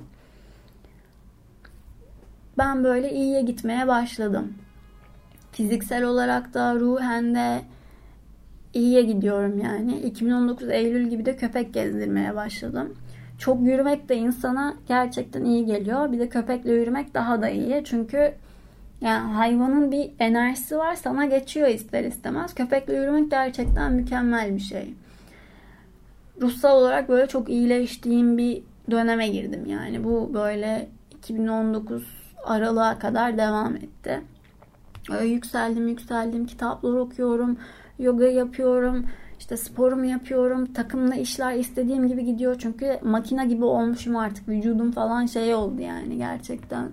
Ben 2.57 2.83
böyle 2.83 3.11
iyiye 3.11 3.41
gitmeye 3.41 3.87
başladım. 3.87 4.53
Fiziksel 5.51 6.03
olarak 6.03 6.53
da 6.53 6.75
ruhen 6.75 7.35
de 7.35 7.61
iyiye 8.73 9.01
gidiyorum 9.01 9.59
yani. 9.59 9.99
2019 9.99 10.69
Eylül 10.69 11.09
gibi 11.09 11.25
de 11.25 11.35
köpek 11.35 11.73
gezdirmeye 11.73 12.35
başladım. 12.35 12.93
Çok 13.37 13.61
yürümek 13.61 14.09
de 14.09 14.15
insana 14.15 14.73
gerçekten 14.87 15.45
iyi 15.45 15.65
geliyor. 15.65 16.11
Bir 16.11 16.19
de 16.19 16.29
köpekle 16.29 16.73
yürümek 16.73 17.13
daha 17.13 17.41
da 17.41 17.49
iyi. 17.49 17.81
Çünkü 17.85 18.33
yani 19.01 19.33
hayvanın 19.33 19.91
bir 19.91 20.11
enerjisi 20.19 20.77
var 20.77 20.95
sana 20.95 21.25
geçiyor 21.25 21.67
ister 21.67 22.03
istemez. 22.03 22.53
Köpekle 22.53 22.95
yürümek 22.95 23.31
gerçekten 23.31 23.93
mükemmel 23.93 24.55
bir 24.55 24.61
şey. 24.61 24.93
Ruhsal 26.41 26.77
olarak 26.77 27.09
böyle 27.09 27.27
çok 27.27 27.49
iyileştiğim 27.49 28.37
bir 28.37 28.61
döneme 28.91 29.27
girdim 29.27 29.65
yani. 29.65 30.03
Bu 30.03 30.33
böyle 30.33 30.89
2019 31.11 32.03
Aralık'a 32.43 32.99
kadar 32.99 33.37
devam 33.37 33.75
etti. 33.75 34.21
Öyle 35.11 35.27
yükseldim 35.27 35.87
yükseldim 35.87 36.45
kitaplar 36.45 36.93
okuyorum, 36.93 37.57
yoga 37.99 38.27
yapıyorum, 38.27 39.05
işte 39.39 39.57
sporumu 39.57 40.05
yapıyorum, 40.05 40.73
takımla 40.73 41.15
işler 41.15 41.53
istediğim 41.53 42.07
gibi 42.07 42.25
gidiyor 42.25 42.55
çünkü 42.59 42.99
makine 43.03 43.45
gibi 43.45 43.65
olmuşum 43.65 44.15
artık 44.15 44.49
vücudum 44.49 44.91
falan 44.91 45.25
şey 45.25 45.55
oldu 45.55 45.81
yani 45.81 46.17
gerçekten. 46.17 46.89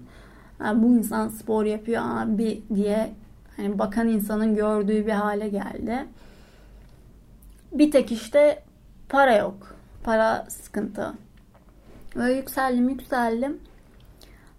Bu 0.60 0.86
insan 0.86 1.28
spor 1.28 1.64
yapıyor 1.64 2.02
abi 2.04 2.62
diye 2.75 3.14
hani 3.56 3.78
bakan 3.78 4.08
insanın 4.08 4.54
gördüğü 4.54 5.06
bir 5.06 5.12
hale 5.12 5.48
geldi. 5.48 6.06
Bir 7.72 7.90
tek 7.90 8.12
işte 8.12 8.62
para 9.08 9.36
yok. 9.36 9.76
Para 10.04 10.46
sıkıntı. 10.48 11.12
Böyle 12.16 12.34
yükseldim 12.34 12.88
yükseldim. 12.88 13.58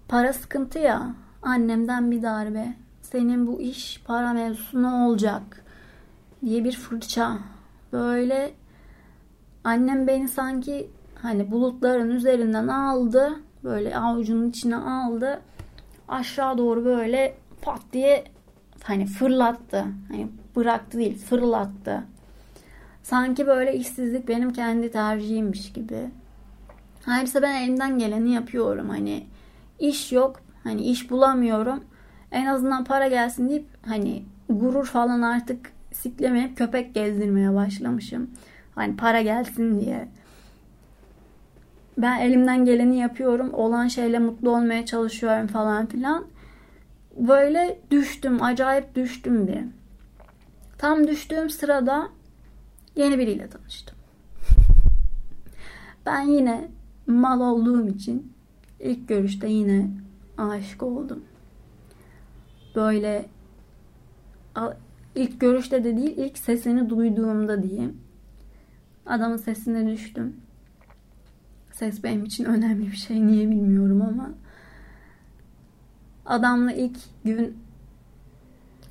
Para 0.08 0.34
sıkıntı 0.34 0.80
ya. 0.80 1.16
Annemden 1.42 2.12
bir 2.12 2.22
darbe. 2.22 2.74
Senin 3.02 3.48
bu 3.48 3.62
iş 3.62 4.02
para 4.06 4.34
mevzusu 4.34 4.84
ne 4.84 4.88
olacak? 4.88 5.64
diye 6.46 6.64
bir 6.64 6.76
fırça. 6.76 7.38
Böyle 7.94 8.54
annem 9.64 10.08
beni 10.08 10.28
sanki 10.28 10.92
hani 11.22 11.52
bulutların 11.52 12.10
üzerinden 12.10 12.68
aldı. 12.68 13.34
Böyle 13.64 13.98
avucunun 13.98 14.50
içine 14.50 14.76
aldı. 14.76 15.42
Aşağı 16.08 16.58
doğru 16.58 16.86
böyle 16.86 17.34
pat 17.62 17.82
diye 17.94 18.24
hani 18.84 19.06
fırlattı. 19.06 19.86
Hani 20.08 20.28
bıraktı 20.56 20.98
değil 20.98 21.18
fırlattı. 21.18 22.04
Sanki 23.04 23.48
böyle 23.48 23.76
işsizlik 23.76 24.28
benim 24.28 24.54
kendi 24.54 24.92
tercihimmiş 24.92 25.74
gibi. 25.74 26.10
Halbuki 27.06 27.42
ben 27.42 27.62
elimden 27.62 28.00
geleni 28.00 28.34
yapıyorum. 28.34 28.90
Hani 28.90 29.24
iş 29.80 30.12
yok. 30.12 30.42
Hani 30.64 30.82
iş 30.82 31.12
bulamıyorum. 31.12 31.84
En 32.32 32.46
azından 32.46 32.84
para 32.84 33.08
gelsin 33.08 33.50
deyip 33.50 33.66
hani 33.86 34.24
gurur 34.50 34.86
falan 34.86 35.22
artık 35.22 35.72
siklemeyip 35.92 36.58
köpek 36.58 36.96
gezdirmeye 36.96 37.56
başlamışım. 37.56 38.32
Hani 38.76 38.96
para 38.96 39.22
gelsin 39.22 39.80
diye. 39.80 40.08
Ben 41.98 42.20
elimden 42.20 42.66
geleni 42.66 42.98
yapıyorum. 42.98 43.54
Olan 43.54 43.88
şeyle 43.88 44.20
mutlu 44.20 44.50
olmaya 44.50 44.86
çalışıyorum 44.86 45.48
falan 45.48 45.86
filan. 45.86 46.26
Böyle 47.18 47.80
düştüm. 47.92 48.44
Acayip 48.44 48.96
düştüm 48.96 49.48
bir. 49.48 49.60
Tam 50.78 51.08
düştüğüm 51.08 51.50
sırada 51.50 52.10
yeni 52.96 53.20
biriyle 53.20 53.50
tanıştım. 53.50 53.98
Ben 56.06 56.22
yine 56.22 56.68
mal 57.08 57.42
olduğum 57.42 57.88
için 57.88 58.34
ilk 58.80 59.08
görüşte 59.08 59.50
yine 59.50 59.90
aşık 60.38 60.84
oldum. 60.84 61.24
Böyle 62.76 63.26
ilk 65.16 65.40
görüşte 65.42 65.84
de 65.84 65.98
değil 65.98 66.18
ilk 66.18 66.38
sesini 66.38 66.90
duyduğumda 66.90 67.64
diyeyim. 67.64 67.98
Adamın 69.06 69.38
sesine 69.38 69.92
düştüm. 69.92 70.36
Ses 71.80 72.04
benim 72.04 72.26
için 72.26 72.46
önemli 72.46 72.92
bir 72.92 72.96
şey 72.96 73.28
niye 73.28 73.50
bilmiyorum 73.50 74.02
ama 74.02 74.30
adamla 76.26 76.72
ilk 76.72 76.98
gün 77.26 77.58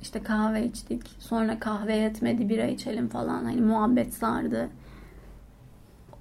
işte 0.01 0.23
kahve 0.23 0.65
içtik. 0.65 1.15
Sonra 1.19 1.59
kahve 1.59 1.95
yetmedi 1.95 2.49
bira 2.49 2.65
içelim 2.65 3.07
falan. 3.07 3.43
Hani 3.43 3.61
muhabbet 3.61 4.13
sardı. 4.13 4.69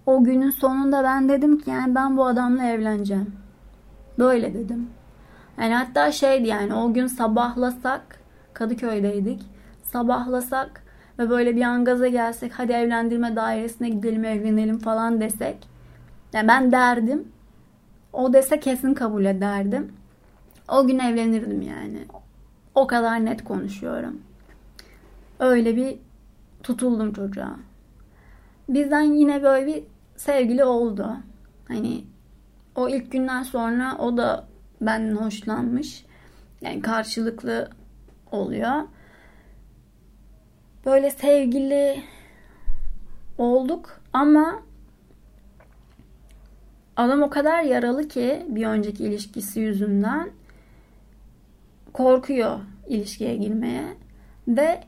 O 0.07 0.25
günün 0.25 0.51
sonunda 0.51 1.05
ben 1.05 1.29
dedim 1.29 1.59
ki 1.59 1.71
yani 1.71 1.95
ben 1.95 2.17
bu 2.17 2.27
adamla 2.27 2.65
evleneceğim. 2.65 3.33
Böyle 4.19 4.55
dedim. 4.55 4.91
Yani 5.61 5.75
hatta 5.75 6.13
şeydi 6.13 6.49
yani 6.49 6.75
o 6.75 6.93
gün 6.93 7.07
sabahlasak 7.07 8.21
Kadıköy'deydik. 8.53 9.43
Sabahlasak 9.83 10.83
ve 11.19 11.31
böyle 11.31 11.57
bir 11.57 11.63
an 11.63 11.85
gaza 11.85 12.09
gelsek 12.09 12.53
hadi 12.53 12.73
evlendirme 12.73 13.37
dairesine 13.37 13.89
gidelim 13.89 14.25
evlenelim 14.25 14.79
falan 14.79 15.21
desek. 15.21 15.76
Yani 16.37 16.49
ben 16.49 16.73
derdim. 16.73 17.29
O 18.13 18.33
dese 18.33 18.61
kesin 18.61 18.95
kabul 18.95 19.25
ederdim. 19.25 19.93
O 20.69 20.87
gün 20.87 20.99
evlenirdim 20.99 21.63
yani. 21.63 21.99
O 22.75 22.87
kadar 22.87 23.25
net 23.25 23.45
konuşuyorum. 23.45 24.23
Öyle 25.41 25.77
bir 25.77 25.99
tutuldum 26.63 27.13
çocuğa. 27.13 27.57
Bizden 28.69 29.03
yine 29.03 29.43
böyle 29.43 29.67
bir 29.67 29.85
sevgili 30.17 30.65
oldu. 30.65 31.17
Hani 31.69 32.05
o 32.75 32.89
ilk 32.89 33.13
günden 33.13 33.43
sonra 33.43 33.97
o 33.99 34.17
da 34.17 34.47
benden 34.81 35.17
hoşlanmış. 35.17 36.05
Yani 36.61 36.83
karşılıklı 36.83 37.71
oluyor. 38.33 38.83
Böyle 40.87 41.11
sevgili 41.11 42.03
olduk 43.39 44.01
ama 44.13 44.66
adam 46.97 47.23
o 47.23 47.31
kadar 47.31 47.63
yaralı 47.63 48.09
ki 48.09 48.47
bir 48.49 48.67
önceki 48.67 49.05
ilişkisi 49.05 49.61
yüzünden 49.61 50.31
korkuyor 51.93 52.59
ilişkiye 52.89 53.37
girmeye 53.37 53.85
ve 54.49 54.81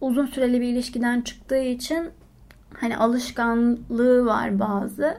uzun 0.00 0.26
süreli 0.26 0.60
bir 0.60 0.68
ilişkiden 0.68 1.20
çıktığı 1.20 1.62
için 1.62 2.10
hani 2.80 2.96
alışkanlığı 2.96 4.26
var 4.26 4.58
bazı. 4.58 5.18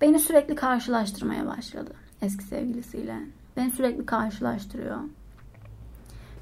Beni 0.00 0.18
sürekli 0.18 0.54
karşılaştırmaya 0.54 1.46
başladı 1.46 1.92
eski 2.22 2.44
sevgilisiyle. 2.44 3.16
Beni 3.56 3.70
sürekli 3.70 4.06
karşılaştırıyor. 4.06 4.98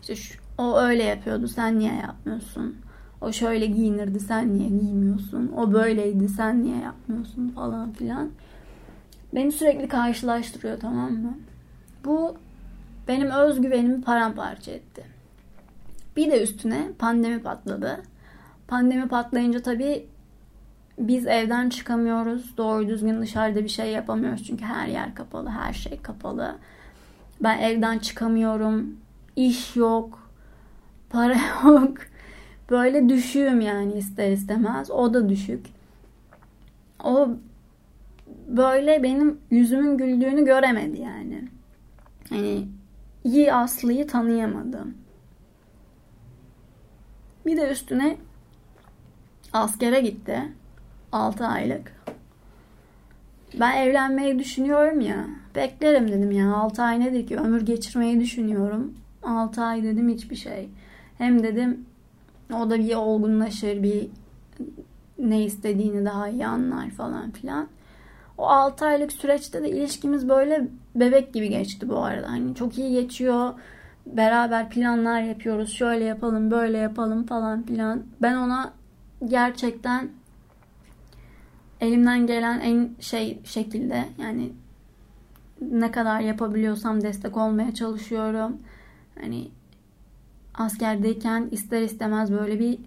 İşte 0.01 0.17
şu, 0.17 0.41
o 0.59 0.79
öyle 0.79 1.03
yapıyordu 1.03 1.49
sen 1.49 1.79
niye 1.79 1.95
yapmıyorsun? 1.95 2.77
O 3.21 3.33
şöyle 3.33 3.67
giyinirdi 3.67 4.21
sen 4.21 4.55
niye 4.55 4.69
giymiyorsun? 4.69 5.53
O 5.57 5.73
böyleydi 5.73 6.29
sen 6.29 6.65
niye 6.65 6.77
yapmıyorsun 6.77 7.49
falan 7.49 7.93
filan. 7.93 8.31
Beni 9.35 9.53
sürekli 9.53 9.89
karşılaştırıyor 9.89 10.81
tamam 10.81 11.13
mı? 11.13 11.39
Bu 12.05 12.37
benim 13.09 13.31
özgüvenimi 13.31 14.03
paramparça 14.03 14.71
etti. 14.71 15.05
Bir 16.17 16.31
de 16.31 16.43
üstüne 16.43 16.89
pandemi 16.99 17.43
patladı. 17.43 18.03
Pandemi 18.69 19.09
patlayınca 19.09 19.63
tabii 19.63 20.07
biz 20.99 21.27
evden 21.27 21.69
çıkamıyoruz. 21.69 22.57
Doğru 22.57 22.89
düzgün 22.89 23.21
dışarıda 23.21 23.65
bir 23.65 23.69
şey 23.69 23.93
yapamıyoruz. 23.93 24.47
Çünkü 24.47 24.65
her 24.65 24.87
yer 24.87 25.15
kapalı. 25.15 25.49
Her 25.49 25.73
şey 25.73 26.03
kapalı. 26.03 26.57
Ben 27.43 27.59
evden 27.59 27.99
çıkamıyorum. 27.99 28.97
İş 29.37 29.77
yok. 29.77 30.31
Para 31.11 31.37
yok. 31.65 31.99
Böyle 32.71 33.09
düşüğüm 33.09 33.61
yani 33.61 33.93
ister 33.93 34.31
istemez. 34.33 34.91
O 34.91 35.15
da 35.15 35.29
düşük. 35.29 35.67
O 37.05 37.29
böyle 38.49 39.03
benim 39.03 39.39
yüzümün 39.51 39.99
güldüğünü 39.99 40.45
göremedi 40.45 41.01
yani. 41.01 41.49
Hani 42.29 42.69
iyi 43.25 43.53
Aslı'yı 43.53 44.07
tanıyamadım. 44.07 44.95
Bir 47.47 47.57
de 47.57 47.71
üstüne 47.71 48.17
askere 49.53 50.01
gitti. 50.01 50.43
6 51.13 51.47
aylık. 51.47 51.93
Ben 53.61 53.77
evlenmeyi 53.77 54.39
düşünüyorum 54.39 55.01
ya. 55.01 55.27
Beklerim 55.55 56.09
dedim 56.09 56.31
ya. 56.31 56.55
6 56.55 56.83
ay 56.83 57.01
nedir 57.01 57.27
ki? 57.27 57.37
Ömür 57.37 57.67
geçirmeyi 57.67 58.21
düşünüyorum. 58.21 58.95
6 59.23 59.63
ay 59.63 59.83
dedim 59.83 60.09
hiçbir 60.09 60.37
şey. 60.37 60.69
Hem 61.19 61.43
dedim 61.43 61.87
o 62.55 62.71
da 62.71 62.79
bir 62.79 62.95
olgunlaşır, 62.95 63.83
bir 63.83 64.09
ne 65.19 65.45
istediğini 65.45 66.05
daha 66.05 66.29
iyi 66.29 66.47
anlar 66.47 66.91
falan 66.91 67.31
filan. 67.31 67.69
O 68.41 68.47
6 68.47 68.87
aylık 68.87 69.13
süreçte 69.13 69.63
de 69.63 69.71
ilişkimiz 69.71 70.29
böyle 70.29 70.69
bebek 70.95 71.35
gibi 71.35 71.49
geçti 71.49 71.89
bu 71.89 71.99
arada. 71.99 72.31
Hani 72.31 72.55
çok 72.55 72.79
iyi 72.79 72.93
geçiyor. 72.93 73.53
Beraber 74.07 74.71
planlar 74.71 75.23
yapıyoruz. 75.23 75.73
Şöyle 75.73 76.05
yapalım, 76.05 76.51
böyle 76.51 76.79
yapalım 76.79 77.27
falan 77.27 77.63
filan. 77.63 78.03
Ben 78.23 78.37
ona 78.37 78.73
gerçekten 79.25 80.09
elimden 81.81 82.27
gelen 82.27 82.61
en 82.61 82.91
şey 83.01 83.39
şekilde 83.45 84.05
yani 84.19 84.53
ne 85.61 85.91
kadar 85.91 86.21
yapabiliyorsam 86.21 87.03
destek 87.03 87.37
olmaya 87.37 87.75
çalışıyorum. 87.75 88.59
Hani 89.21 89.49
askerdeyken 90.55 91.49
ister 91.51 91.83
istemez 91.83 92.33
böyle 92.33 92.59
bir 92.59 92.79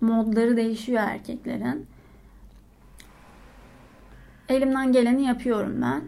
modları 0.00 0.56
değişiyor 0.56 1.02
erkeklerin. 1.02 1.93
Elimden 4.48 4.92
geleni 4.92 5.24
yapıyorum 5.26 5.82
ben. 5.82 6.02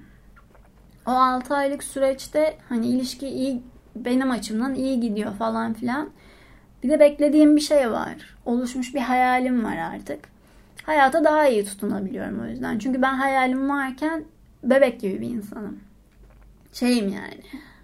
O 1.07 1.11
6 1.11 1.55
aylık 1.55 1.85
süreçte 1.85 2.59
hani 2.69 2.87
ilişki 2.87 3.29
iyi 3.29 3.63
benim 3.97 4.31
açımdan 4.31 4.75
iyi 4.75 5.01
gidiyor 5.01 5.35
falan 5.35 5.73
filan. 5.73 6.11
Bir 6.83 6.91
de 6.91 7.01
beklediğim 7.01 7.57
bir 7.57 7.61
şey 7.61 7.91
var. 7.91 8.37
Oluşmuş 8.45 8.95
bir 8.95 9.01
hayalim 9.01 9.65
var 9.65 9.77
artık. 9.77 10.19
Hayata 10.83 11.25
daha 11.25 11.49
iyi 11.49 11.65
tutunabiliyorum 11.65 12.41
o 12.41 12.47
yüzden. 12.47 12.79
Çünkü 12.79 13.03
ben 13.03 13.15
hayalim 13.15 13.69
varken 13.69 14.25
bebek 14.63 15.01
gibi 15.01 15.21
bir 15.21 15.29
insanım. 15.29 15.81
Şeyim 16.73 17.09
yani. 17.09 17.43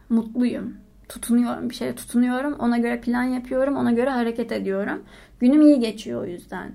Mutluyum. 0.08 0.76
Tutunuyorum. 1.08 1.70
Bir 1.70 1.74
şeye 1.74 1.94
tutunuyorum. 1.94 2.52
Ona 2.52 2.78
göre 2.78 3.00
plan 3.00 3.22
yapıyorum. 3.22 3.76
Ona 3.76 3.92
göre 3.92 4.10
hareket 4.10 4.52
ediyorum. 4.52 5.02
Günüm 5.40 5.62
iyi 5.62 5.80
geçiyor 5.80 6.22
o 6.22 6.26
yüzden. 6.26 6.72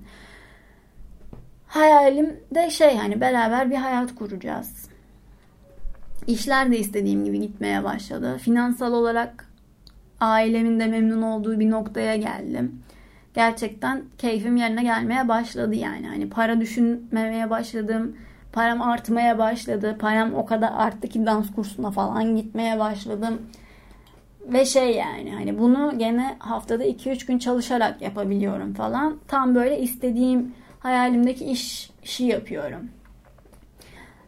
Hayalim 1.68 2.40
de 2.54 2.70
şey 2.70 2.96
hani 2.96 3.20
beraber 3.20 3.70
bir 3.70 3.76
hayat 3.76 4.14
kuracağız. 4.14 4.88
İşler 6.26 6.72
de 6.72 6.78
istediğim 6.78 7.24
gibi 7.24 7.40
gitmeye 7.40 7.84
başladı. 7.84 8.38
Finansal 8.38 8.92
olarak 8.92 9.48
ailemin 10.20 10.80
de 10.80 10.86
memnun 10.86 11.22
olduğu 11.22 11.60
bir 11.60 11.70
noktaya 11.70 12.16
geldim. 12.16 12.82
Gerçekten 13.34 14.02
keyfim 14.18 14.56
yerine 14.56 14.82
gelmeye 14.82 15.28
başladı 15.28 15.74
yani. 15.74 16.08
Hani 16.08 16.30
para 16.30 16.60
düşünmemeye 16.60 17.50
başladım. 17.50 18.16
Param 18.52 18.82
artmaya 18.82 19.38
başladı. 19.38 19.96
Param 20.00 20.34
o 20.34 20.46
kadar 20.46 20.72
arttı 20.76 21.08
ki 21.08 21.26
dans 21.26 21.54
kursuna 21.54 21.90
falan 21.90 22.36
gitmeye 22.36 22.78
başladım. 22.78 23.42
Ve 24.46 24.64
şey 24.64 24.96
yani 24.96 25.34
hani 25.34 25.58
bunu 25.58 25.98
gene 25.98 26.36
haftada 26.38 26.84
2-3 26.84 27.26
gün 27.26 27.38
çalışarak 27.38 28.02
yapabiliyorum 28.02 28.74
falan. 28.74 29.18
Tam 29.28 29.54
böyle 29.54 29.80
istediğim 29.80 30.54
hayalimdeki 30.80 31.44
iş, 31.44 31.90
işi 32.04 32.24
yapıyorum. 32.24 32.88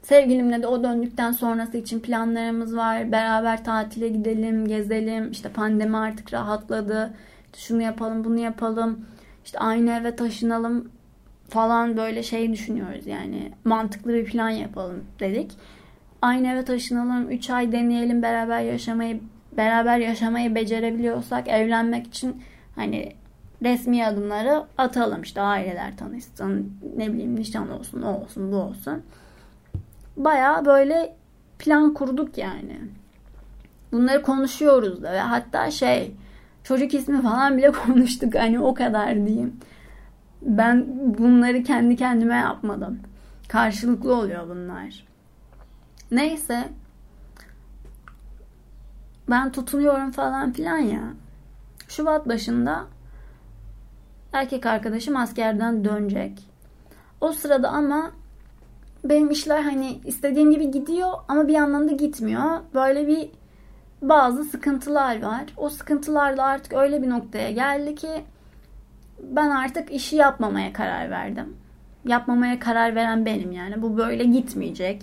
Sevgilimle 0.02 0.62
de 0.62 0.66
o 0.66 0.82
döndükten 0.82 1.32
sonrası 1.32 1.76
için 1.76 2.00
planlarımız 2.00 2.76
var. 2.76 3.12
Beraber 3.12 3.64
tatile 3.64 4.08
gidelim, 4.08 4.68
gezelim. 4.68 5.30
İşte 5.30 5.48
pandemi 5.48 5.96
artık 5.96 6.32
rahatladı. 6.32 7.14
İşte 7.44 7.58
şunu 7.58 7.82
yapalım, 7.82 8.24
bunu 8.24 8.38
yapalım. 8.38 9.06
İşte 9.44 9.58
aynı 9.58 9.90
eve 9.90 10.16
taşınalım 10.16 10.90
falan 11.48 11.96
böyle 11.96 12.22
şey 12.22 12.52
düşünüyoruz 12.52 13.06
yani. 13.06 13.52
Mantıklı 13.64 14.14
bir 14.14 14.24
plan 14.24 14.50
yapalım 14.50 15.04
dedik. 15.20 15.52
Aynı 16.22 16.48
eve 16.48 16.64
taşınalım, 16.64 17.30
3 17.30 17.50
ay 17.50 17.72
deneyelim 17.72 18.22
beraber 18.22 18.60
yaşamayı 18.60 19.20
beraber 19.56 19.98
yaşamayı 19.98 20.54
becerebiliyorsak 20.54 21.48
evlenmek 21.48 22.06
için 22.06 22.42
hani 22.74 23.12
resmi 23.62 24.06
adımları 24.06 24.64
atalım. 24.78 25.22
İşte 25.22 25.40
aileler 25.40 25.96
tanışsın, 25.96 26.72
ne 26.96 27.12
bileyim 27.12 27.36
nişan 27.36 27.70
olsun, 27.70 28.02
o 28.02 28.20
olsun, 28.20 28.52
bu 28.52 28.56
olsun. 28.56 29.02
Baya 30.16 30.64
böyle 30.64 31.16
plan 31.58 31.94
kurduk 31.94 32.38
yani. 32.38 32.80
Bunları 33.92 34.22
konuşuyoruz 34.22 35.02
da 35.02 35.12
ve 35.12 35.20
hatta 35.20 35.70
şey 35.70 36.14
çocuk 36.64 36.94
ismi 36.94 37.22
falan 37.22 37.58
bile 37.58 37.72
konuştuk 37.86 38.34
hani 38.34 38.60
o 38.60 38.74
kadar 38.74 39.26
diyeyim. 39.26 39.56
Ben 40.42 40.86
bunları 41.18 41.62
kendi 41.62 41.96
kendime 41.96 42.36
yapmadım. 42.36 43.00
Karşılıklı 43.48 44.14
oluyor 44.14 44.48
bunlar. 44.48 45.06
Neyse. 46.10 46.68
Ben 49.30 49.52
tutunuyorum 49.52 50.10
falan 50.10 50.52
filan 50.52 50.78
ya. 50.78 51.02
Şubat 51.88 52.28
başında 52.28 52.86
erkek 54.32 54.66
arkadaşım 54.66 55.16
askerden 55.16 55.84
dönecek. 55.84 56.32
O 57.20 57.32
sırada 57.32 57.68
ama 57.68 58.10
benim 59.04 59.30
işler 59.30 59.62
hani 59.62 60.00
istediğim 60.04 60.50
gibi 60.50 60.70
gidiyor 60.70 61.12
ama 61.28 61.48
bir 61.48 61.52
yandan 61.52 61.88
da 61.88 61.92
gitmiyor. 61.92 62.60
Böyle 62.74 63.06
bir 63.06 63.30
bazı 64.02 64.44
sıkıntılar 64.44 65.22
var. 65.22 65.44
O 65.56 65.68
sıkıntılarla 65.68 66.44
artık 66.44 66.72
öyle 66.72 67.02
bir 67.02 67.10
noktaya 67.10 67.50
geldi 67.50 67.94
ki 67.94 68.08
ben 69.22 69.50
artık 69.50 69.92
işi 69.92 70.16
yapmamaya 70.16 70.72
karar 70.72 71.10
verdim. 71.10 71.56
Yapmamaya 72.04 72.58
karar 72.58 72.94
veren 72.94 73.26
benim 73.26 73.52
yani. 73.52 73.82
Bu 73.82 73.96
böyle 73.96 74.24
gitmeyecek 74.24 75.02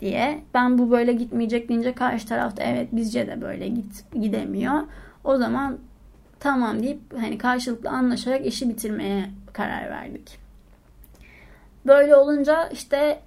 diye. 0.00 0.42
Ben 0.54 0.78
bu 0.78 0.90
böyle 0.90 1.12
gitmeyecek 1.12 1.68
deyince 1.68 1.92
karşı 1.92 2.28
tarafta 2.28 2.62
evet 2.62 2.88
bizce 2.92 3.26
de 3.26 3.40
böyle 3.40 3.68
git 3.68 4.04
gidemiyor. 4.20 4.82
O 5.24 5.36
zaman 5.36 5.78
tamam 6.44 6.82
deyip 6.82 7.00
hani 7.20 7.38
karşılıklı 7.38 7.90
anlaşarak 7.90 8.46
işi 8.46 8.68
bitirmeye 8.68 9.30
karar 9.52 9.90
verdik. 9.90 10.38
Böyle 11.86 12.16
olunca 12.16 12.68
işte 12.68 13.20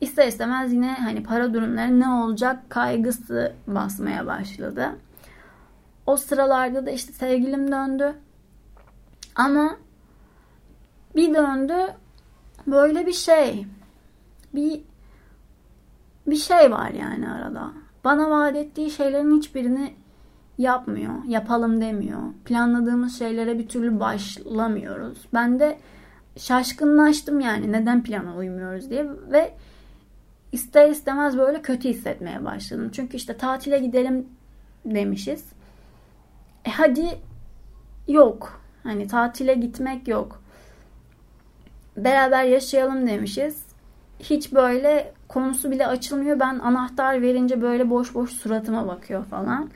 ister 0.00 0.28
istemez 0.28 0.72
yine 0.72 0.94
hani 0.94 1.22
para 1.22 1.54
durumları 1.54 2.00
ne 2.00 2.08
olacak 2.08 2.70
kaygısı 2.70 3.52
basmaya 3.66 4.26
başladı. 4.26 4.96
O 6.06 6.16
sıralarda 6.16 6.86
da 6.86 6.90
işte 6.90 7.12
sevgilim 7.12 7.72
döndü. 7.72 8.14
Ama 9.34 9.76
bir 11.16 11.34
döndü 11.34 11.76
böyle 12.66 13.06
bir 13.06 13.12
şey. 13.12 13.66
Bir 14.54 14.80
bir 16.26 16.36
şey 16.36 16.70
var 16.70 16.90
yani 16.90 17.30
arada. 17.30 17.72
Bana 18.04 18.30
vaat 18.30 18.56
ettiği 18.56 18.90
şeylerin 18.90 19.38
hiçbirini 19.38 19.94
yapmıyor. 20.58 21.24
Yapalım 21.28 21.80
demiyor. 21.80 22.20
Planladığımız 22.44 23.18
şeylere 23.18 23.58
bir 23.58 23.68
türlü 23.68 24.00
başlamıyoruz. 24.00 25.18
Ben 25.34 25.60
de 25.60 25.78
şaşkınlaştım 26.36 27.40
yani 27.40 27.72
neden 27.72 28.02
plana 28.02 28.36
uymuyoruz 28.36 28.90
diye 28.90 29.06
ve 29.32 29.54
ister 30.52 30.88
istemez 30.88 31.38
böyle 31.38 31.62
kötü 31.62 31.88
hissetmeye 31.88 32.44
başladım. 32.44 32.90
Çünkü 32.92 33.16
işte 33.16 33.36
tatile 33.36 33.78
gidelim 33.78 34.28
demişiz. 34.84 35.44
E 36.64 36.70
hadi 36.70 37.18
yok. 38.08 38.60
Hani 38.82 39.06
tatile 39.06 39.54
gitmek 39.54 40.08
yok. 40.08 40.42
Beraber 41.96 42.44
yaşayalım 42.44 43.06
demişiz. 43.06 43.66
Hiç 44.20 44.52
böyle 44.52 45.12
konusu 45.28 45.70
bile 45.70 45.86
açılmıyor. 45.86 46.40
Ben 46.40 46.58
anahtar 46.58 47.22
verince 47.22 47.62
böyle 47.62 47.90
boş 47.90 48.14
boş 48.14 48.30
suratıma 48.30 48.86
bakıyor 48.86 49.24
falan. 49.24 49.70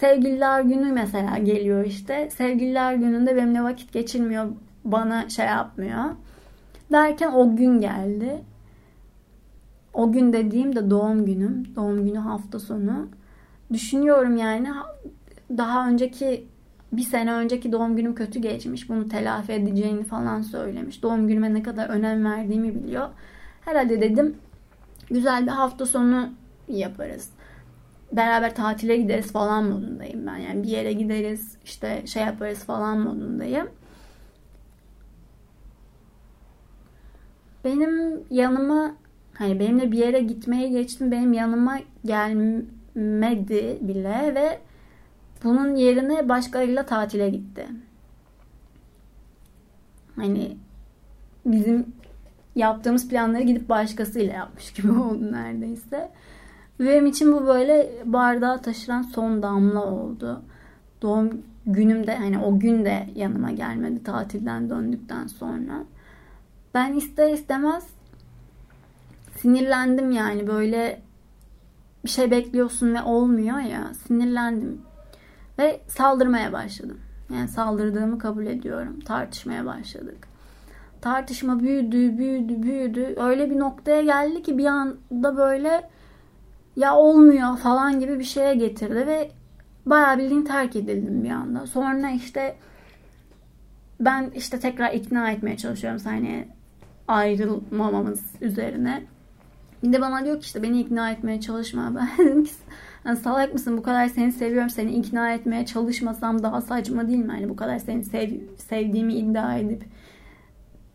Sevgililer 0.00 0.60
günü 0.60 0.92
mesela 0.92 1.38
geliyor 1.38 1.84
işte. 1.84 2.30
Sevgililer 2.30 2.94
gününde 2.94 3.36
benimle 3.36 3.62
vakit 3.62 3.92
geçirmiyor. 3.92 4.46
Bana 4.84 5.28
şey 5.28 5.46
yapmıyor. 5.46 6.04
Derken 6.92 7.32
o 7.32 7.56
gün 7.56 7.80
geldi. 7.80 8.42
O 9.94 10.12
gün 10.12 10.32
dediğim 10.32 10.76
de 10.76 10.90
doğum 10.90 11.26
günüm. 11.26 11.76
Doğum 11.76 12.04
günü 12.04 12.18
hafta 12.18 12.58
sonu. 12.58 13.08
Düşünüyorum 13.72 14.36
yani 14.36 14.68
daha 15.50 15.88
önceki 15.88 16.46
bir 16.92 17.02
sene 17.02 17.32
önceki 17.32 17.72
doğum 17.72 17.96
günüm 17.96 18.14
kötü 18.14 18.38
geçmiş. 18.38 18.88
Bunu 18.88 19.08
telafi 19.08 19.52
edeceğini 19.52 20.04
falan 20.04 20.42
söylemiş. 20.42 21.02
Doğum 21.02 21.28
günüme 21.28 21.54
ne 21.54 21.62
kadar 21.62 21.88
önem 21.88 22.24
verdiğimi 22.24 22.74
biliyor. 22.74 23.08
Herhalde 23.60 24.00
dedim 24.00 24.36
güzel 25.10 25.42
bir 25.42 25.50
hafta 25.50 25.86
sonu 25.86 26.30
yaparız. 26.68 27.30
Beraber 28.12 28.54
tatile 28.54 28.96
gideriz 28.96 29.32
falan 29.32 29.64
modundayım 29.64 30.26
ben. 30.26 30.36
Yani 30.36 30.62
bir 30.62 30.68
yere 30.68 30.92
gideriz 30.92 31.56
işte 31.64 32.06
şey 32.06 32.22
yaparız 32.22 32.58
falan 32.58 32.98
modundayım. 32.98 33.68
Benim 37.64 38.24
yanıma 38.30 38.94
hani 39.34 39.60
benimle 39.60 39.92
bir 39.92 39.98
yere 39.98 40.20
gitmeye 40.20 40.68
geçtim 40.68 41.10
benim 41.10 41.32
yanıma 41.32 41.78
gelmedi 42.04 43.78
bile 43.80 44.34
ve 44.34 44.58
bunun 45.44 45.76
yerine 45.76 46.28
başkalarıyla 46.28 46.86
tatile 46.86 47.30
gitti. 47.30 47.66
Hani 50.16 50.56
bizim 51.46 51.86
yaptığımız 52.54 53.08
planları 53.08 53.42
gidip 53.42 53.68
başkasıyla 53.68 54.34
yapmış 54.34 54.72
gibi 54.72 54.92
oldu 55.00 55.32
neredeyse. 55.32 56.10
Benim 56.80 57.06
için 57.06 57.32
bu 57.32 57.46
böyle 57.46 57.92
bardağı 58.04 58.62
taşıran 58.62 59.02
son 59.02 59.42
damla 59.42 59.86
oldu. 59.86 60.42
Doğum 61.02 61.42
günümde 61.66 62.16
hani 62.16 62.38
o 62.38 62.58
gün 62.58 62.84
de 62.84 63.08
yanıma 63.14 63.50
gelmedi 63.50 64.02
tatilden 64.04 64.70
döndükten 64.70 65.26
sonra. 65.26 65.84
Ben 66.74 66.92
ister 66.92 67.32
istemez 67.32 67.86
sinirlendim 69.36 70.10
yani 70.10 70.46
böyle 70.46 71.02
bir 72.04 72.08
şey 72.08 72.30
bekliyorsun 72.30 72.94
ve 72.94 73.02
olmuyor 73.02 73.58
ya 73.58 73.94
sinirlendim. 74.06 74.80
Ve 75.58 75.80
saldırmaya 75.88 76.52
başladım. 76.52 77.00
Yani 77.34 77.48
saldırdığımı 77.48 78.18
kabul 78.18 78.46
ediyorum. 78.46 79.00
Tartışmaya 79.00 79.66
başladık. 79.66 80.28
Tartışma 81.00 81.60
büyüdü, 81.60 82.18
büyüdü, 82.18 82.62
büyüdü. 82.62 83.14
Öyle 83.16 83.50
bir 83.50 83.58
noktaya 83.58 84.02
geldi 84.02 84.42
ki 84.42 84.58
bir 84.58 84.66
anda 84.66 85.36
böyle 85.36 85.90
ya 86.78 86.96
olmuyor 86.96 87.56
falan 87.56 88.00
gibi 88.00 88.18
bir 88.18 88.24
şeye 88.24 88.54
getirdi 88.54 89.06
ve 89.06 89.30
bayağı 89.86 90.18
bildiğin 90.18 90.42
terk 90.42 90.76
edildim 90.76 91.24
bir 91.24 91.30
anda. 91.30 91.66
Sonra 91.66 92.10
işte 92.10 92.56
ben 94.00 94.30
işte 94.34 94.60
tekrar 94.60 94.92
ikna 94.92 95.30
etmeye 95.30 95.56
çalışıyorum 95.56 96.00
hani 96.04 96.48
ayrılmamamız 97.08 98.20
üzerine. 98.40 99.02
Bir 99.82 99.92
de 99.92 100.00
bana 100.00 100.24
diyor 100.24 100.40
ki 100.40 100.44
işte 100.44 100.62
beni 100.62 100.80
ikna 100.80 101.10
etmeye 101.10 101.40
çalışma. 101.40 101.94
Ben 102.18 102.26
dedim 102.26 102.44
ki 102.44 102.50
yani 103.04 103.16
salak 103.16 103.52
mısın 103.52 103.76
bu 103.76 103.82
kadar 103.82 104.08
seni 104.08 104.32
seviyorum 104.32 104.70
seni 104.70 104.94
ikna 104.94 105.32
etmeye 105.32 105.66
çalışmasam 105.66 106.42
daha 106.42 106.60
saçma 106.60 107.08
değil 107.08 107.18
mi? 107.18 107.30
Hani 107.32 107.48
bu 107.48 107.56
kadar 107.56 107.78
seni 107.78 108.04
sev, 108.04 108.30
sevdiğimi 108.56 109.14
iddia 109.14 109.58
edip 109.58 109.84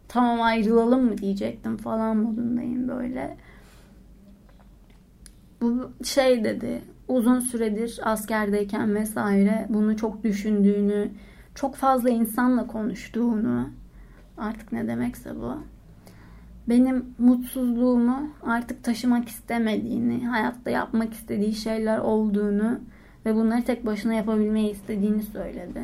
tamam 0.08 0.42
ayrılalım 0.42 1.06
mı 1.06 1.18
diyecektim 1.18 1.78
falan 1.78 2.18
modundayım 2.18 2.88
böyle. 2.88 3.38
Bu 5.64 5.92
şey 6.04 6.44
dedi 6.44 6.82
uzun 7.08 7.40
süredir 7.40 8.00
askerdeyken 8.04 8.96
vesaire 8.96 9.66
bunu 9.70 9.98
çok 9.98 10.24
düşündüğünü, 10.24 11.12
çok 11.56 11.76
fazla 11.76 12.10
insanla 12.10 12.68
konuştuğunu 12.68 13.70
artık 14.38 14.72
ne 14.72 14.88
demekse 14.88 15.36
bu. 15.36 15.58
Benim 16.70 17.06
mutsuzluğumu 17.18 18.30
artık 18.42 18.84
taşımak 18.84 19.28
istemediğini, 19.28 20.28
hayatta 20.28 20.70
yapmak 20.70 21.14
istediği 21.14 21.54
şeyler 21.54 21.98
olduğunu 21.98 22.80
ve 23.26 23.36
bunları 23.36 23.64
tek 23.64 23.86
başına 23.86 24.14
yapabilmeyi 24.14 24.72
istediğini 24.72 25.24
söyledi. 25.24 25.82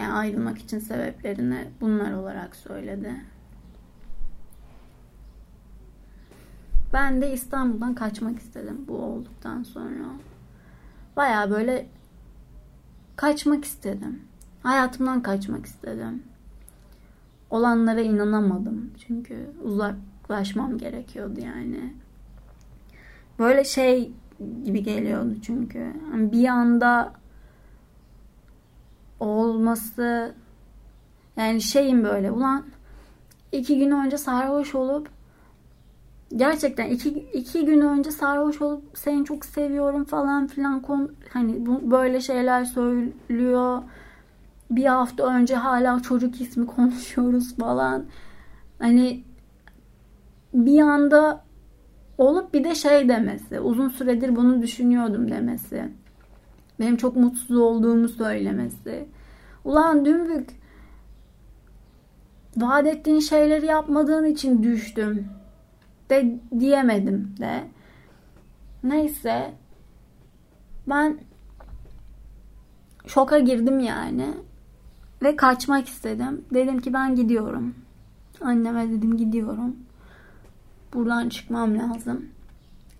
Yani 0.00 0.12
ayrılmak 0.12 0.58
için 0.58 0.78
sebeplerini 0.78 1.64
bunlar 1.80 2.12
olarak 2.12 2.56
söyledi. 2.56 3.14
Ben 6.92 7.22
de 7.22 7.32
İstanbul'dan 7.32 7.94
kaçmak 7.94 8.38
istedim 8.38 8.84
bu 8.88 8.96
olduktan 8.96 9.62
sonra. 9.62 10.04
Baya 11.16 11.50
böyle 11.50 11.86
kaçmak 13.16 13.64
istedim. 13.64 14.22
Hayatımdan 14.62 15.22
kaçmak 15.22 15.66
istedim. 15.66 16.22
Olanlara 17.50 18.00
inanamadım. 18.00 18.90
Çünkü 19.06 19.50
uzaklaşmam 19.64 20.78
gerekiyordu 20.78 21.40
yani. 21.40 21.94
Böyle 23.38 23.64
şey 23.64 24.12
gibi 24.64 24.82
geliyordu 24.82 25.34
çünkü. 25.42 25.78
Yani 26.12 26.32
bir 26.32 26.48
anda 26.48 27.12
olması 29.20 30.34
yani 31.36 31.60
şeyim 31.60 32.04
böyle 32.04 32.30
ulan 32.30 32.64
iki 33.52 33.78
gün 33.78 33.90
önce 33.90 34.18
sarhoş 34.18 34.74
olup 34.74 35.17
gerçekten 36.36 36.90
iki, 36.90 37.08
iki 37.10 37.64
gün 37.64 37.80
önce 37.80 38.10
sarhoş 38.10 38.62
olup 38.62 38.82
seni 38.94 39.24
çok 39.24 39.44
seviyorum 39.44 40.04
falan 40.04 40.46
filan 40.46 40.82
kon, 40.82 41.12
hani 41.32 41.66
bu, 41.66 41.90
böyle 41.90 42.20
şeyler 42.20 42.64
söylüyor. 42.64 43.82
Bir 44.70 44.84
hafta 44.84 45.26
önce 45.26 45.54
hala 45.54 46.00
çocuk 46.02 46.40
ismi 46.40 46.66
konuşuyoruz 46.76 47.56
falan. 47.56 48.04
Hani 48.78 49.24
bir 50.54 50.80
anda 50.80 51.44
olup 52.18 52.54
bir 52.54 52.64
de 52.64 52.74
şey 52.74 53.08
demesi. 53.08 53.60
Uzun 53.60 53.88
süredir 53.88 54.36
bunu 54.36 54.62
düşünüyordum 54.62 55.30
demesi. 55.30 55.88
Benim 56.80 56.96
çok 56.96 57.16
mutsuz 57.16 57.56
olduğumu 57.56 58.08
söylemesi. 58.08 59.08
Ulan 59.64 60.04
dümbük 60.04 60.48
vaat 62.56 62.86
ettiğin 62.86 63.20
şeyleri 63.20 63.66
yapmadığın 63.66 64.24
için 64.24 64.62
düştüm 64.62 65.28
de 66.10 66.40
diyemedim 66.60 67.34
de. 67.40 67.64
Neyse 68.82 69.54
ben 70.86 71.18
şoka 73.06 73.38
girdim 73.38 73.80
yani 73.80 74.34
ve 75.22 75.36
kaçmak 75.36 75.88
istedim. 75.88 76.44
Dedim 76.54 76.80
ki 76.80 76.92
ben 76.92 77.16
gidiyorum. 77.16 77.74
Anneme 78.40 78.90
dedim 78.90 79.16
gidiyorum. 79.16 79.76
Buradan 80.94 81.28
çıkmam 81.28 81.78
lazım. 81.78 82.28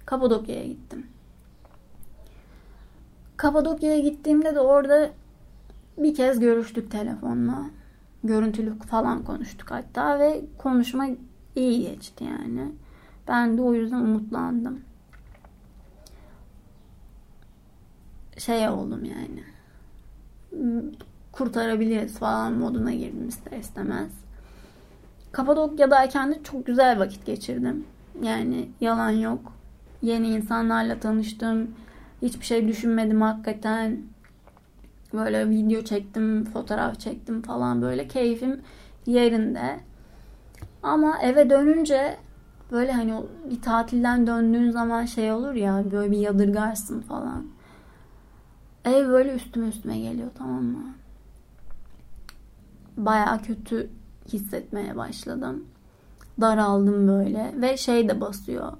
Kapadokya'ya 0.06 0.66
gittim. 0.66 1.06
Kapadokya'ya 3.36 3.98
gittiğimde 3.98 4.54
de 4.54 4.60
orada 4.60 5.10
bir 5.98 6.14
kez 6.14 6.40
görüştük 6.40 6.90
telefonla. 6.90 7.70
Görüntülü 8.24 8.78
falan 8.78 9.24
konuştuk 9.24 9.70
hatta 9.70 10.18
ve 10.18 10.44
konuşma 10.58 11.06
iyi 11.56 11.82
geçti 11.82 12.24
yani. 12.24 12.72
Ben 13.28 13.58
de 13.58 13.62
o 13.62 13.74
yüzden 13.74 14.00
umutlandım. 14.00 14.80
Şey 18.38 18.68
oldum 18.68 19.04
yani. 19.04 19.44
Kurtarabiliriz 21.32 22.18
falan 22.18 22.52
moduna 22.52 22.92
girdim 22.92 23.28
ister 23.28 23.58
istemez. 23.58 24.10
Kapadokya'dayken 25.32 26.30
de 26.30 26.42
çok 26.42 26.66
güzel 26.66 26.98
vakit 26.98 27.26
geçirdim. 27.26 27.84
Yani 28.22 28.68
yalan 28.80 29.10
yok. 29.10 29.52
Yeni 30.02 30.28
insanlarla 30.28 31.00
tanıştım. 31.00 31.70
Hiçbir 32.22 32.44
şey 32.44 32.68
düşünmedim 32.68 33.22
hakikaten. 33.22 34.02
Böyle 35.12 35.50
video 35.50 35.82
çektim, 35.82 36.44
fotoğraf 36.44 37.00
çektim 37.00 37.42
falan 37.42 37.82
böyle 37.82 38.08
keyfim 38.08 38.60
yerinde. 39.06 39.80
Ama 40.82 41.18
eve 41.22 41.50
dönünce 41.50 42.16
böyle 42.72 42.92
hani 42.92 43.14
bir 43.50 43.62
tatilden 43.62 44.26
döndüğün 44.26 44.70
zaman 44.70 45.04
şey 45.04 45.32
olur 45.32 45.54
ya 45.54 45.84
böyle 45.90 46.10
bir 46.10 46.18
yadırgarsın 46.18 47.00
falan. 47.00 47.46
Ev 48.84 49.08
böyle 49.08 49.32
üstüme 49.34 49.68
üstüme 49.68 49.98
geliyor 49.98 50.30
tamam 50.38 50.64
mı? 50.64 50.94
Baya 52.96 53.42
kötü 53.42 53.90
hissetmeye 54.32 54.96
başladım. 54.96 55.64
Daraldım 56.40 57.08
böyle 57.08 57.54
ve 57.56 57.76
şey 57.76 58.08
de 58.08 58.20
basıyor. 58.20 58.72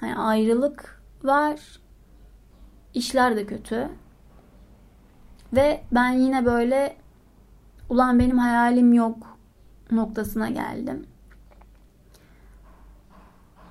Hani 0.00 0.16
ayrılık 0.16 1.02
var. 1.22 1.80
İşler 2.94 3.36
de 3.36 3.46
kötü. 3.46 3.88
Ve 5.52 5.84
ben 5.92 6.12
yine 6.12 6.44
böyle 6.46 6.96
ulan 7.88 8.18
benim 8.18 8.38
hayalim 8.38 8.92
yok 8.92 9.38
noktasına 9.90 10.48
geldim 10.48 11.06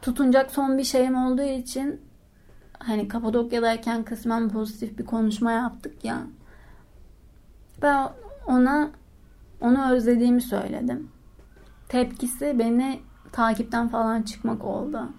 tutunacak 0.08 0.52
son 0.52 0.78
bir 0.78 0.84
şeyim 0.84 1.16
olduğu 1.16 1.42
için 1.42 2.02
hani 2.80 3.08
Kapadokya'dayken 3.08 4.04
kısmen 4.04 4.50
pozitif 4.50 4.98
bir 4.98 5.06
konuşma 5.06 5.52
yaptık 5.52 6.06
ya. 6.06 6.22
Ben 7.82 8.10
ona 8.48 8.90
onu 9.62 9.92
özlediğimi 9.92 10.42
söyledim. 10.42 11.10
Tepkisi 11.90 12.60
beni 12.60 13.00
takipten 13.32 13.88
falan 13.88 14.22
çıkmak 14.22 14.66
oldu. 14.66 15.10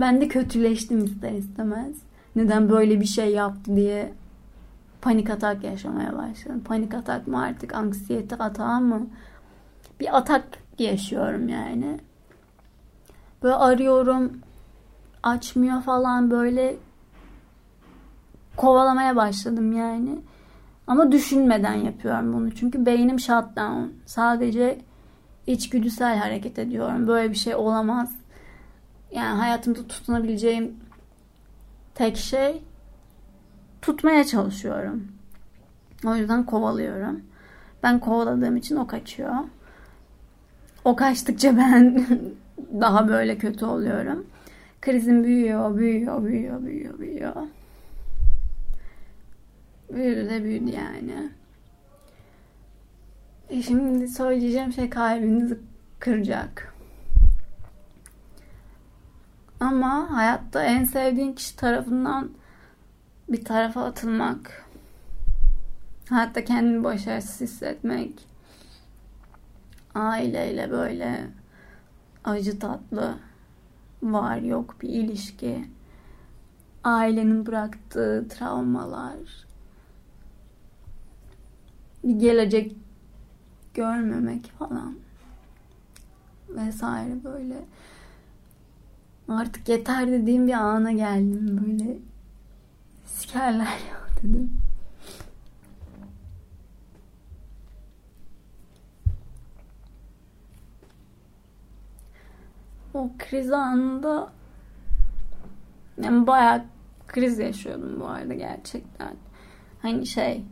Ben 0.00 0.20
de 0.20 0.28
kötüleştim 0.28 1.04
ister 1.04 1.32
istemez. 1.32 1.96
Neden 2.36 2.70
böyle 2.70 3.00
bir 3.00 3.06
şey 3.06 3.32
yaptı 3.32 3.76
diye 3.76 4.14
panik 5.00 5.30
atak 5.30 5.64
yaşamaya 5.64 6.16
başladım. 6.16 6.62
Panik 6.64 6.94
atak 6.94 7.26
mı 7.26 7.42
artık 7.42 7.74
anksiyete 7.74 8.36
atağı 8.36 8.80
mı? 8.80 9.06
Bir 10.00 10.16
atak 10.16 10.44
yaşıyorum 10.78 11.48
yani. 11.48 12.00
Böyle 13.42 13.54
arıyorum. 13.54 14.38
Açmıyor 15.22 15.82
falan 15.82 16.30
böyle 16.30 16.76
kovalamaya 18.56 19.16
başladım 19.16 19.72
yani. 19.72 20.18
Ama 20.86 21.12
düşünmeden 21.12 21.74
yapıyorum 21.74 22.32
bunu. 22.32 22.54
Çünkü 22.54 22.86
beynim 22.86 23.20
shutdown. 23.20 23.82
Sadece 24.06 24.78
içgüdüsel 25.46 26.18
hareket 26.18 26.58
ediyorum. 26.58 27.06
Böyle 27.06 27.30
bir 27.30 27.36
şey 27.36 27.54
olamaz. 27.54 28.12
Yani 29.12 29.38
hayatımda 29.38 29.86
tutunabileceğim 29.86 30.76
tek 31.94 32.16
şey 32.16 32.62
tutmaya 33.82 34.24
çalışıyorum. 34.24 35.08
O 36.06 36.14
yüzden 36.14 36.46
kovalıyorum. 36.46 37.20
Ben 37.82 37.98
kovaladığım 38.00 38.56
için 38.56 38.76
o 38.76 38.86
kaçıyor. 38.86 39.34
O 40.84 40.96
kaçtıkça 40.96 41.56
ben 41.56 42.06
daha 42.80 43.08
böyle 43.08 43.38
kötü 43.38 43.64
oluyorum. 43.64 44.26
Krizim 44.80 45.24
büyüyor, 45.24 45.76
büyüyor, 45.76 46.24
büyüyor, 46.24 46.62
büyüyor, 46.62 46.98
büyüyor. 46.98 47.36
Büyüdü 49.90 50.30
de 50.30 50.44
büyüdü 50.44 50.70
yani. 50.70 51.30
E 53.48 53.62
şimdi 53.62 54.08
söyleyeceğim 54.08 54.72
şey 54.72 54.90
kalbinizi 54.90 55.58
kıracak. 55.98 56.74
Ama 59.60 60.10
hayatta 60.10 60.64
en 60.64 60.84
sevdiğin 60.84 61.32
kişi 61.32 61.56
tarafından 61.56 62.30
bir 63.28 63.44
tarafa 63.44 63.84
atılmak, 63.84 64.66
hayatta 66.08 66.44
kendini 66.44 66.84
başarısız 66.84 67.40
hissetmek, 67.40 68.28
aileyle 69.94 70.70
böyle 70.70 71.26
acı 72.24 72.58
tatlı 72.58 73.18
var 74.02 74.36
yok 74.36 74.76
bir 74.82 74.88
ilişki. 74.88 75.64
Ailenin 76.84 77.46
bıraktığı 77.46 78.26
travmalar. 78.28 79.48
bir 82.04 82.18
gelecek 82.18 82.76
görmemek 83.74 84.52
falan 84.58 84.94
vesaire 86.48 87.24
böyle 87.24 87.64
artık 89.28 89.68
yeter 89.68 90.08
dediğim 90.08 90.46
bir 90.46 90.52
ana 90.52 90.92
geldim 90.92 91.64
böyle 91.66 91.98
sikerler 93.06 93.64
ya 93.64 94.22
dedim. 94.22 94.67
O 102.98 103.10
kriz 103.18 103.52
anında 103.52 104.32
yani 106.02 106.26
bayağı 106.26 106.64
kriz 107.06 107.38
yaşıyordum 107.38 108.00
bu 108.00 108.06
arada 108.06 108.34
gerçekten. 108.34 109.14
Hani 109.82 110.06
şey 110.06 110.44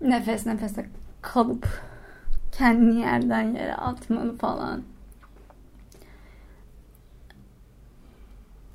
nefes 0.00 0.46
nefese 0.46 0.86
kalıp 1.22 1.82
kendini 2.52 3.00
yerden 3.00 3.42
yere 3.54 3.74
atmalı 3.74 4.36
falan. 4.36 4.82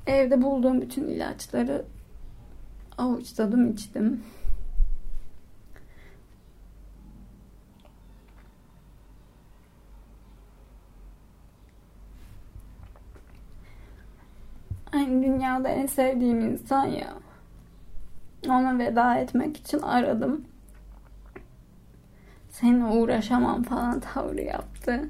Evde 0.08 0.42
bulduğum 0.42 0.82
bütün 0.82 1.08
ilaçları 1.08 1.86
avuçladım 2.98 3.72
içtim. 3.72 4.24
Hani 15.00 15.24
dünyada 15.24 15.70
en 15.70 15.86
sevdiğim 15.86 16.40
insan 16.40 16.86
ya. 16.86 17.14
Ona 18.48 18.80
veda 18.80 19.16
etmek 19.16 19.58
için 19.58 19.80
aradım. 19.80 20.46
Seninle 22.50 22.86
uğraşamam 22.86 23.64
falan 23.64 24.00
tavrı 24.00 24.42
yaptı. 24.42 25.10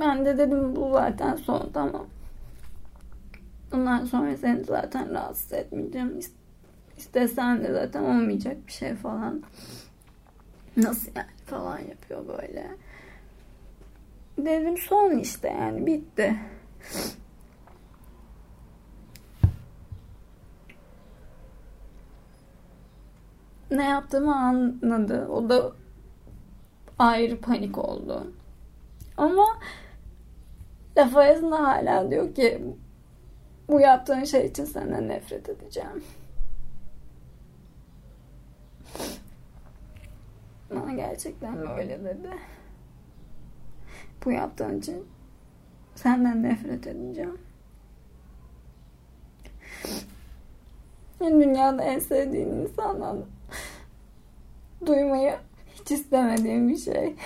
Ben 0.00 0.24
de 0.24 0.38
dedim 0.38 0.76
bu 0.76 0.90
zaten 0.92 1.36
son 1.36 1.70
tamam. 1.74 2.06
Bundan 3.72 4.04
sonra 4.04 4.36
seni 4.36 4.64
zaten 4.64 5.14
rahatsız 5.14 5.52
etmeyeceğim. 5.52 6.20
İstesen 6.96 7.64
de 7.64 7.72
zaten 7.72 8.02
olmayacak 8.02 8.56
bir 8.66 8.72
şey 8.72 8.94
falan. 8.94 9.42
Nasıl 10.76 11.12
yani 11.16 11.30
falan 11.46 11.78
yapıyor 11.78 12.28
böyle. 12.28 12.70
Dedim 14.38 14.76
son 14.78 15.18
işte 15.18 15.48
yani 15.48 15.86
bitti. 15.86 16.36
Ne 23.70 23.84
yaptığımı 23.84 24.36
anladı. 24.36 25.28
O 25.28 25.48
da 25.48 25.72
ayrı 26.98 27.40
panik 27.40 27.78
oldu. 27.78 28.32
Ama 29.16 29.46
laf 30.96 31.16
arasında 31.16 31.62
hala 31.62 32.10
diyor 32.10 32.34
ki 32.34 32.62
bu 33.68 33.80
yaptığın 33.80 34.24
şey 34.24 34.46
için 34.46 34.64
senden 34.64 35.08
nefret 35.08 35.48
edeceğim. 35.48 36.04
Bana 40.70 40.92
gerçekten 40.92 41.68
böyle 41.68 42.04
dedi. 42.04 42.30
Bu 44.24 44.30
yaptığın 44.32 44.78
için 44.78 45.06
senden 45.94 46.42
nefret 46.42 46.86
edeceğim. 46.86 47.38
Dünyada 51.20 51.82
en 51.82 51.98
sevdiğin 51.98 52.48
insandan 52.48 53.24
duymayı 54.86 55.34
hiç 55.74 55.90
istemediğim 55.90 56.68
bir 56.68 56.76
şey. 56.76 57.16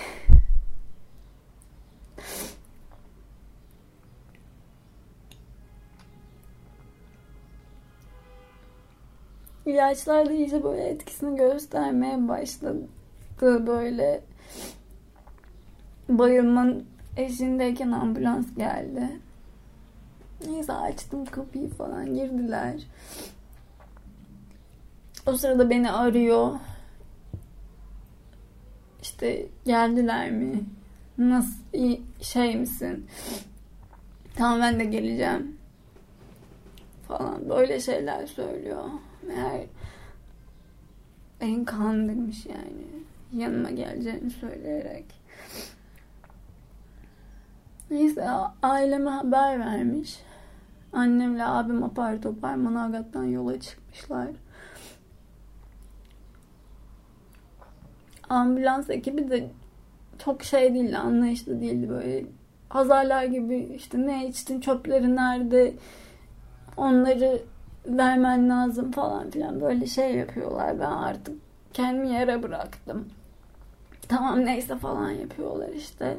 İlaçlar 9.65 10.25
da 10.25 10.33
iyice 10.33 10.63
böyle 10.63 10.83
etkisini 10.83 11.37
göstermeye 11.37 12.27
başladı. 12.27 12.87
Böyle 13.41 14.21
bayılmanın 16.09 16.88
eşindeyken 17.17 17.91
ambulans 17.91 18.45
geldi. 18.57 19.19
Neyse 20.47 20.73
açtım 20.73 21.25
kapıyı 21.25 21.69
falan 21.69 22.15
girdiler. 22.15 22.81
O 25.25 25.37
sırada 25.37 25.69
beni 25.69 25.91
arıyor. 25.91 26.51
İşte 29.01 29.45
geldiler 29.65 30.31
mi? 30.31 30.63
Nasıl 31.17 31.63
iyi, 31.73 32.01
şey 32.21 32.55
misin? 32.55 33.07
Tamam 34.35 34.61
ben 34.61 34.79
de 34.79 34.85
geleceğim. 34.85 35.57
Falan 37.07 37.49
böyle 37.49 37.79
şeyler 37.79 38.27
söylüyor. 38.27 38.83
Meğer 39.27 39.61
beni 41.41 41.65
kandırmış 41.65 42.45
yani. 42.45 42.85
Yanıma 43.33 43.71
geleceğini 43.71 44.29
söyleyerek. 44.29 45.05
Neyse 47.91 48.29
aileme 48.63 49.09
haber 49.09 49.59
vermiş. 49.59 50.19
Annemle 50.93 51.45
abim 51.45 51.83
apar 51.83 52.21
topar 52.21 52.55
Manavgat'tan 52.55 53.23
yola 53.23 53.59
çıkmışlar. 53.59 54.27
Ambulans 58.29 58.89
ekibi 58.89 59.29
de 59.29 59.49
çok 60.25 60.43
şey 60.43 60.73
değildi, 60.73 60.97
anlayışlı 60.97 61.61
değildi 61.61 61.89
böyle. 61.89 62.25
Hazarlar 62.69 63.23
gibi 63.23 63.57
işte 63.75 63.97
ne 64.07 64.27
içtin, 64.27 64.61
çöpleri 64.61 65.15
nerede, 65.15 65.73
onları 66.77 67.41
vermen 67.85 68.49
lazım 68.49 68.91
falan 68.91 69.29
filan 69.29 69.61
böyle 69.61 69.87
şey 69.87 70.15
yapıyorlar. 70.15 70.79
Ben 70.79 70.91
artık 70.91 71.35
kendimi 71.73 72.09
yere 72.09 72.43
bıraktım. 72.43 73.07
Tamam 74.07 74.45
neyse 74.45 74.77
falan 74.77 75.09
yapıyorlar 75.09 75.69
işte. 75.69 76.17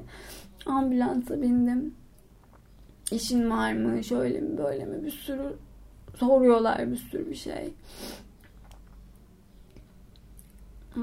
Ambulansa 0.66 1.42
bindim. 1.42 1.94
İşin 3.10 3.50
var 3.50 3.72
mı? 3.72 4.04
Şöyle 4.04 4.40
mi 4.40 4.58
böyle 4.58 4.84
mi? 4.84 5.04
Bir 5.04 5.10
sürü 5.10 5.56
soruyorlar 6.16 6.90
bir 6.90 6.96
sürü 6.96 7.30
bir 7.30 7.34
şey. 7.34 7.74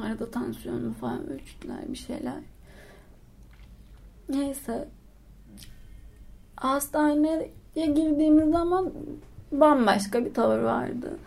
Arada 0.03 0.31
tansiyonu 0.31 0.93
falan 0.93 1.29
ölçtüler 1.29 1.79
bir 1.87 1.97
şeyler. 1.97 2.39
Neyse. 4.29 4.87
Hastaneye 6.55 7.51
girdiğimiz 7.75 8.51
zaman 8.51 8.93
bambaşka 9.51 10.25
bir 10.25 10.33
tavır 10.33 10.59
vardı. 10.59 11.17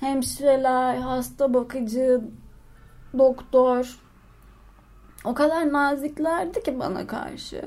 Hemşireler, 0.00 0.96
hasta 0.96 1.54
bakıcı, 1.54 2.20
doktor 3.18 4.00
o 5.24 5.34
kadar 5.34 5.72
naziklerdi 5.72 6.62
ki 6.62 6.78
bana 6.78 7.06
karşı. 7.06 7.64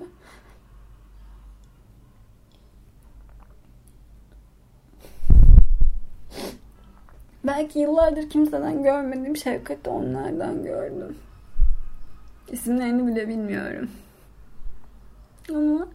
Belki 7.44 7.80
yıllardır 7.80 8.30
kimseden 8.30 8.84
görmediğim 8.84 9.38
şefkati 9.38 9.90
onlardan 9.90 10.64
gördüm. 10.64 11.18
İsimlerini 12.52 13.08
bile 13.08 13.28
bilmiyorum. 13.28 13.92
Ama 15.50 15.88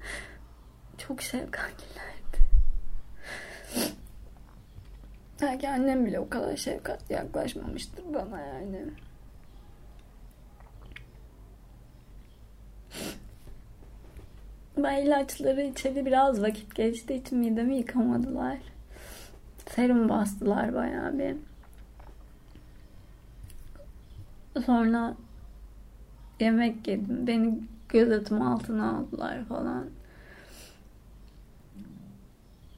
çok 0.99 1.23
şefkatlilerdi. 1.23 2.39
Belki 5.43 5.69
annem 5.69 6.07
bile 6.07 6.21
o 6.21 6.29
kadar 6.29 6.57
şefkatli 6.57 7.15
yaklaşmamıştır 7.15 8.05
bana 8.15 8.41
yani. 8.41 8.85
Ben 14.83 15.03
ilaçları 15.03 15.63
içeri 15.63 16.07
biraz 16.07 16.43
vakit 16.43 16.75
geçtiği 16.75 17.21
için 17.21 17.39
midemi 17.39 17.77
yıkamadılar. 17.77 18.59
Serum 19.67 20.09
bastılar 20.09 20.75
bayağı 20.75 21.19
bir. 21.19 21.37
Sonra 24.67 25.15
yemek 26.41 26.89
yedim. 26.89 27.27
Beni 27.27 27.61
gözetim 27.89 28.43
altına 28.43 28.97
aldılar 28.97 29.45
falan. 29.45 29.87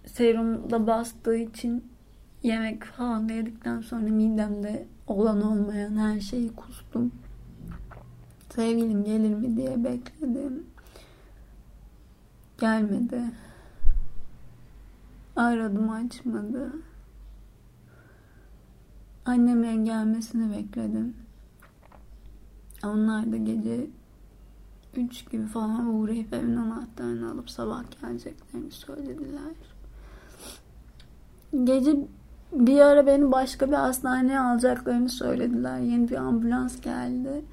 Serum 0.07 0.71
da 0.71 0.87
bastığı 0.87 1.37
için 1.37 1.85
yemek 2.43 2.85
falan 2.85 3.29
yedikten 3.29 3.81
sonra 3.81 4.03
midemde 4.03 4.87
olan 5.07 5.43
olmayan 5.43 5.97
her 5.97 6.21
şeyi 6.21 6.55
kustum. 6.55 7.13
Sevgilim 8.55 9.05
gelir 9.05 9.35
mi 9.35 9.57
diye 9.57 9.85
bekledim. 9.85 10.70
Gelmedi. 12.61 13.23
Aradım 15.37 15.91
açmadı. 15.91 16.73
Annemlerin 19.25 19.85
gelmesini 19.85 20.57
bekledim. 20.57 21.17
Onlar 22.85 23.33
da 23.33 23.37
gece 23.37 23.87
3 24.97 25.31
gibi 25.31 25.47
falan 25.47 25.87
uğrayıp 25.87 26.35
evin 26.35 26.57
anahtarını 26.57 27.31
alıp 27.31 27.51
sabah 27.51 27.83
geleceklerini 28.03 28.71
söylediler. 28.71 29.55
Gece 31.65 31.97
bir 32.53 32.81
ara 32.81 33.07
beni 33.07 33.33
başka 33.33 33.69
bir 33.69 33.77
hastaneye 33.77 34.41
alacaklarını 34.41 35.09
söylediler. 35.09 35.79
Yeni 35.79 36.09
bir 36.09 36.17
ambulans 36.17 36.81
geldi. 36.81 37.45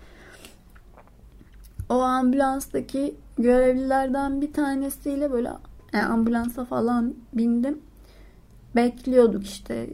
O 1.90 1.94
ambulanstaki 1.94 3.16
görevlilerden 3.38 4.42
bir 4.42 4.54
tanesiyle 4.54 5.32
böyle 5.32 5.52
yani 5.94 6.06
ambulansa 6.06 6.66
falan 6.66 7.16
bindim. 7.34 7.82
Bekliyorduk 8.76 9.44
işte 9.46 9.90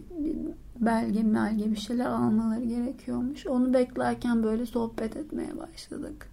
belge 0.80 1.24
melge 1.24 1.72
bir 1.72 1.76
şeyler 1.76 2.06
almaları 2.06 2.64
gerekiyormuş. 2.64 3.48
Onu 3.48 3.74
beklerken 3.74 4.44
böyle 4.44 4.66
sohbet 4.66 5.18
etmeye 5.18 5.58
başladık. 5.60 6.30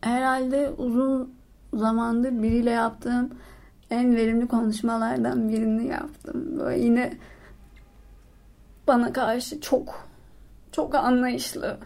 Herhalde 0.00 0.70
uzun 0.70 1.34
zamandır 1.74 2.42
biriyle 2.42 2.70
yaptığım 2.70 3.30
en 3.90 4.16
verimli 4.16 4.48
konuşmalardan 4.48 5.48
birini 5.48 5.86
yaptım. 5.86 6.58
Böyle 6.58 6.84
yine 6.84 7.12
bana 8.86 9.12
karşı 9.12 9.60
çok 9.60 10.08
çok 10.72 10.94
anlayışlı 10.94 11.78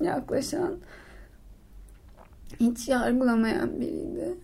yaklaşan 0.00 0.76
hiç 2.60 2.88
yargılamayan 2.88 3.80
biriydi. 3.80 4.38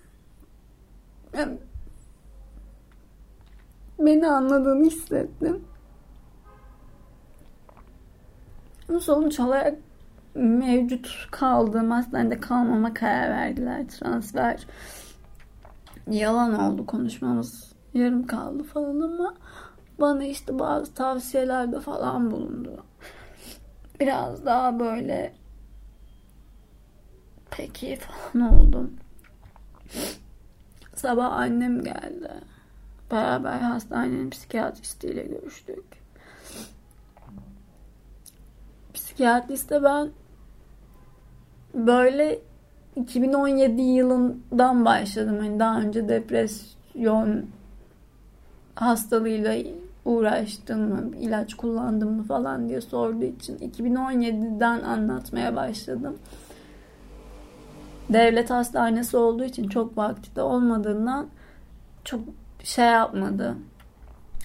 Yani 1.37 1.59
beni 3.99 4.29
anladığını 4.29 4.85
hissettim. 4.85 5.65
Sonuç 9.01 9.41
olarak 9.41 9.79
mevcut 10.35 11.29
kaldığım 11.31 11.91
hastanede 11.91 12.41
kalmama 12.41 12.95
karar 12.95 13.31
verdiler. 13.31 13.89
Transfer 13.89 14.67
yalan 16.11 16.61
oldu 16.61 16.87
konuşmamız 16.87 17.73
yarım 17.95 18.27
kaldı 18.27 18.63
falan 18.63 19.01
ama 19.01 19.35
bana 20.01 20.25
işte 20.25 20.59
bazı 20.59 20.95
tavsiyelerde 20.95 21.81
falan 21.81 22.31
bulundu. 22.31 22.85
Biraz 24.01 24.47
daha 24.47 24.79
böyle 24.79 25.40
peki 27.51 27.97
falan 27.97 28.55
oldum. 28.55 28.91
Sabah 30.95 31.33
annem 31.33 31.85
geldi. 31.85 32.31
Beraber 33.11 33.59
hastanenin 33.59 34.31
psikiyatristiyle 34.31 35.23
görüştük. 35.23 35.85
Psikiyatriste 38.95 39.83
ben 39.83 40.09
böyle 41.75 42.39
2017 42.97 43.83
yılından 43.83 44.85
başladım. 44.85 45.45
Yani 45.45 45.59
daha 45.61 45.81
önce 45.81 46.09
depresyon 46.09 47.47
hastalığıyla 48.75 49.57
uğraştım 50.05 50.81
mı, 50.81 51.17
ilaç 51.21 51.55
kullandım 51.55 52.17
mı 52.17 52.23
falan 52.23 52.69
diye 52.69 52.81
sorduğu 52.81 53.25
için 53.25 53.57
2017'den 53.59 54.81
anlatmaya 54.81 55.57
başladım. 55.57 56.19
Devlet 58.13 58.51
hastanesi 58.51 59.17
olduğu 59.17 59.45
için 59.45 59.69
çok 59.69 59.97
vakti 59.97 60.37
de 60.37 60.43
olmadığından 60.43 61.27
çok 62.05 62.21
şey 62.63 62.87
yapmadı. 62.87 63.57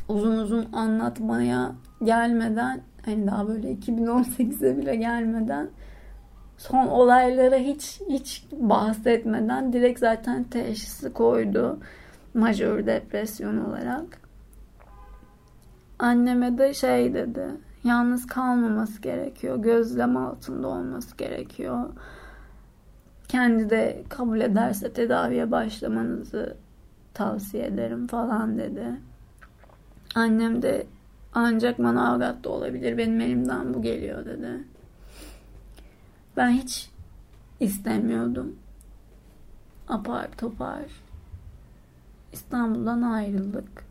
Uzun 0.07 0.38
uzun 0.38 0.74
anlatmaya 0.74 1.72
gelmeden 2.03 2.82
hani 3.05 3.28
daha 3.28 3.47
böyle 3.47 3.74
2018'e 3.74 4.78
bile 4.78 4.95
gelmeden 4.95 5.70
son 6.57 6.88
olaylara 6.88 7.55
hiç 7.55 8.01
hiç 8.09 8.45
bahsetmeden 8.51 9.74
direkt 9.74 9.99
zaten 9.99 10.43
teşhisi 10.43 11.13
koydu. 11.13 11.80
Majör 12.34 12.86
depresyon 12.86 13.57
olarak. 13.57 14.22
Anneme 15.99 16.57
de 16.57 16.74
şey 16.74 17.13
dedi. 17.13 17.47
Yalnız 17.84 18.28
kalmaması 18.28 19.01
gerekiyor. 19.01 19.57
Gözlem 19.57 20.18
altında 20.18 20.68
olması 20.68 21.18
gerekiyor. 21.18 21.89
Kendi 23.36 23.69
de 23.69 24.03
kabul 24.09 24.41
ederse 24.41 24.93
tedaviye 24.93 25.51
başlamanızı 25.51 26.57
tavsiye 27.13 27.65
ederim 27.65 28.07
falan 28.07 28.57
dedi. 28.57 28.86
Annem 30.15 30.61
de 30.61 30.88
ancak 31.33 31.79
Manavgat'ta 31.79 32.49
olabilir. 32.49 32.97
Benim 32.97 33.21
elimden 33.21 33.73
bu 33.73 33.81
geliyor 33.81 34.25
dedi. 34.25 34.63
Ben 36.38 36.49
hiç 36.49 36.89
istemiyordum. 37.59 38.55
Apar 39.88 40.31
topar. 40.38 40.86
İstanbul'dan 42.33 43.01
ayrıldık. 43.01 43.86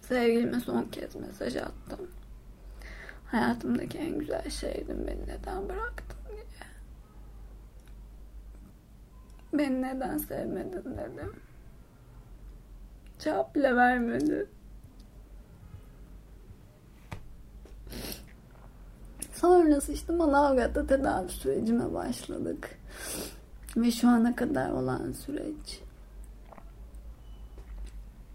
Sevgilime 0.00 0.60
son 0.60 0.84
kez 0.84 1.16
mesaj 1.16 1.56
attım. 1.56 2.08
Hayatımdaki 3.30 3.98
en 3.98 4.18
güzel 4.18 4.50
şeydin 4.50 5.06
beni 5.06 5.22
neden 5.22 5.68
bıraktın 5.68 6.18
diye. 6.28 6.38
Beni 9.52 9.82
neden 9.82 10.18
sevmedin 10.18 10.72
dedim. 10.72 11.32
Cevap 13.18 13.54
bile 13.54 13.76
vermedi. 13.76 14.46
Sonrası 19.32 19.92
işte 19.92 20.12
Manavgat'ta 20.12 20.86
tedavi 20.86 21.28
sürecime 21.28 21.94
başladık. 21.94 22.78
Ve 23.76 23.90
şu 23.90 24.08
ana 24.08 24.36
kadar 24.36 24.70
olan 24.70 25.12
süreç. 25.12 25.80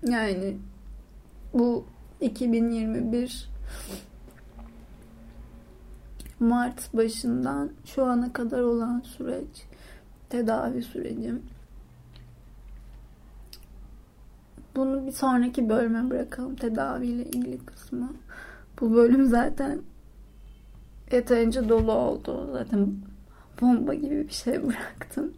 Yani 0.07 0.57
bu 1.53 1.85
2021 2.21 3.49
Mart 6.39 6.93
başından 6.93 7.71
şu 7.85 8.05
ana 8.05 8.33
kadar 8.33 8.61
olan 8.61 8.99
süreç 8.99 9.65
tedavi 10.33 10.81
sürecim. 10.81 11.41
Bunu 14.75 15.05
bir 15.05 15.11
sonraki 15.11 15.69
bölüme 15.69 16.09
bırakalım 16.09 16.55
tedaviyle 16.55 17.25
ilgili 17.25 17.65
kısmı. 17.65 18.13
Bu 18.79 18.93
bölüm 18.93 19.25
zaten 19.25 19.81
yeterince 21.11 21.69
dolu 21.69 21.91
oldu. 21.91 22.49
Zaten 22.53 22.95
bomba 23.61 23.93
gibi 23.93 24.27
bir 24.27 24.33
şey 24.33 24.63
bıraktım. 24.67 25.33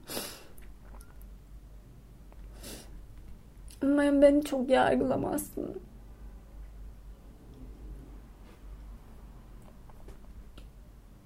Umarım 3.84 4.22
beni 4.22 4.44
çok 4.44 4.70
yargılamazsın. 4.70 5.82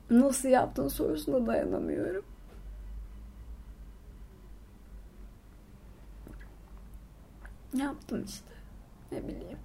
Nasıl 0.10 0.50
yaptın 0.50 0.88
sorusuna 0.88 1.48
dayanamıyorum. 1.48 2.26
Yaptım 7.74 8.24
işte. 8.24 8.46
Ne 9.12 9.28
bileyim. 9.28 9.58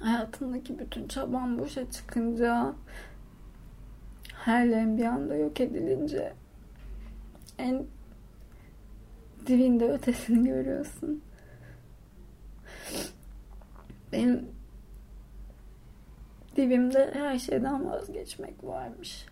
hayatımdaki 0.00 0.78
bütün 0.78 1.08
çabam 1.08 1.58
boşa 1.58 1.90
çıkınca 1.90 2.74
hayallerim 4.32 4.98
bir 4.98 5.04
anda 5.04 5.34
yok 5.36 5.60
edilince 5.60 6.32
en 7.58 7.86
dibinde 9.46 9.92
ötesini 9.92 10.48
görüyorsun. 10.48 11.22
Benim 14.12 14.48
dibimde 16.56 17.10
her 17.14 17.38
şeyden 17.38 17.90
vazgeçmek 17.90 18.64
varmış. 18.64 19.26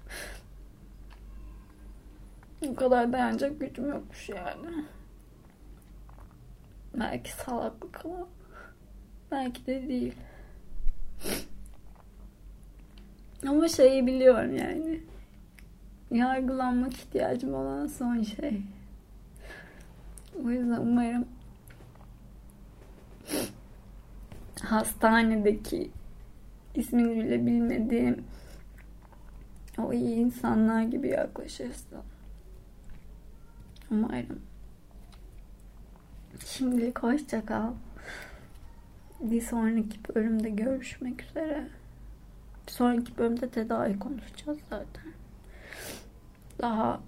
O 2.63 2.75
kadar 2.75 3.13
dayanacak 3.13 3.61
gücüm 3.61 3.89
yokmuş 3.89 4.29
yani. 4.29 4.85
Belki 6.95 7.33
salaklık 7.33 8.05
ama 8.05 8.29
belki 9.31 9.67
de 9.67 9.89
değil. 9.89 10.15
Ama 13.49 13.69
şeyi 13.69 14.07
biliyorum 14.07 14.57
yani. 14.57 15.01
Yargılanmak 16.11 16.95
ihtiyacım 16.95 17.55
olan 17.55 17.87
son 17.87 18.23
şey. 18.23 18.63
O 20.45 20.51
yüzden 20.51 20.81
umarım 20.81 21.27
hastanedeki 24.63 25.91
ismini 26.75 27.25
bile 27.25 27.47
bilmediğim 27.47 28.25
o 29.79 29.93
iyi 29.93 30.15
insanlar 30.17 30.83
gibi 30.83 31.09
yaklaşırsın. 31.09 31.99
Umarım. 33.91 34.41
Şimdilik 36.47 36.99
hoşça 36.99 37.47
kal. 37.47 37.73
Bir 39.21 39.41
sonraki 39.41 39.99
bölümde 40.15 40.51
görüşmek 40.51 41.23
üzere. 41.23 41.69
Bir 42.67 42.73
sonraki 42.73 43.19
bölümde 43.19 43.49
tedavi 43.49 43.99
konuşacağız 43.99 44.59
zaten. 44.71 45.13
Daha 46.61 47.01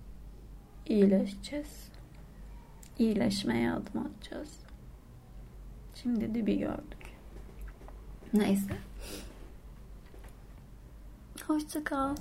iyileşeceğiz. 0.87 1.89
İyileşmeye 2.99 3.73
adım 3.73 4.07
atacağız. 4.07 4.59
Şimdi 5.95 6.35
dibi 6.35 6.59
gördük. 6.59 6.99
Neyse. 8.33 8.77
Hoşça 11.47 11.85
kal. 11.85 12.17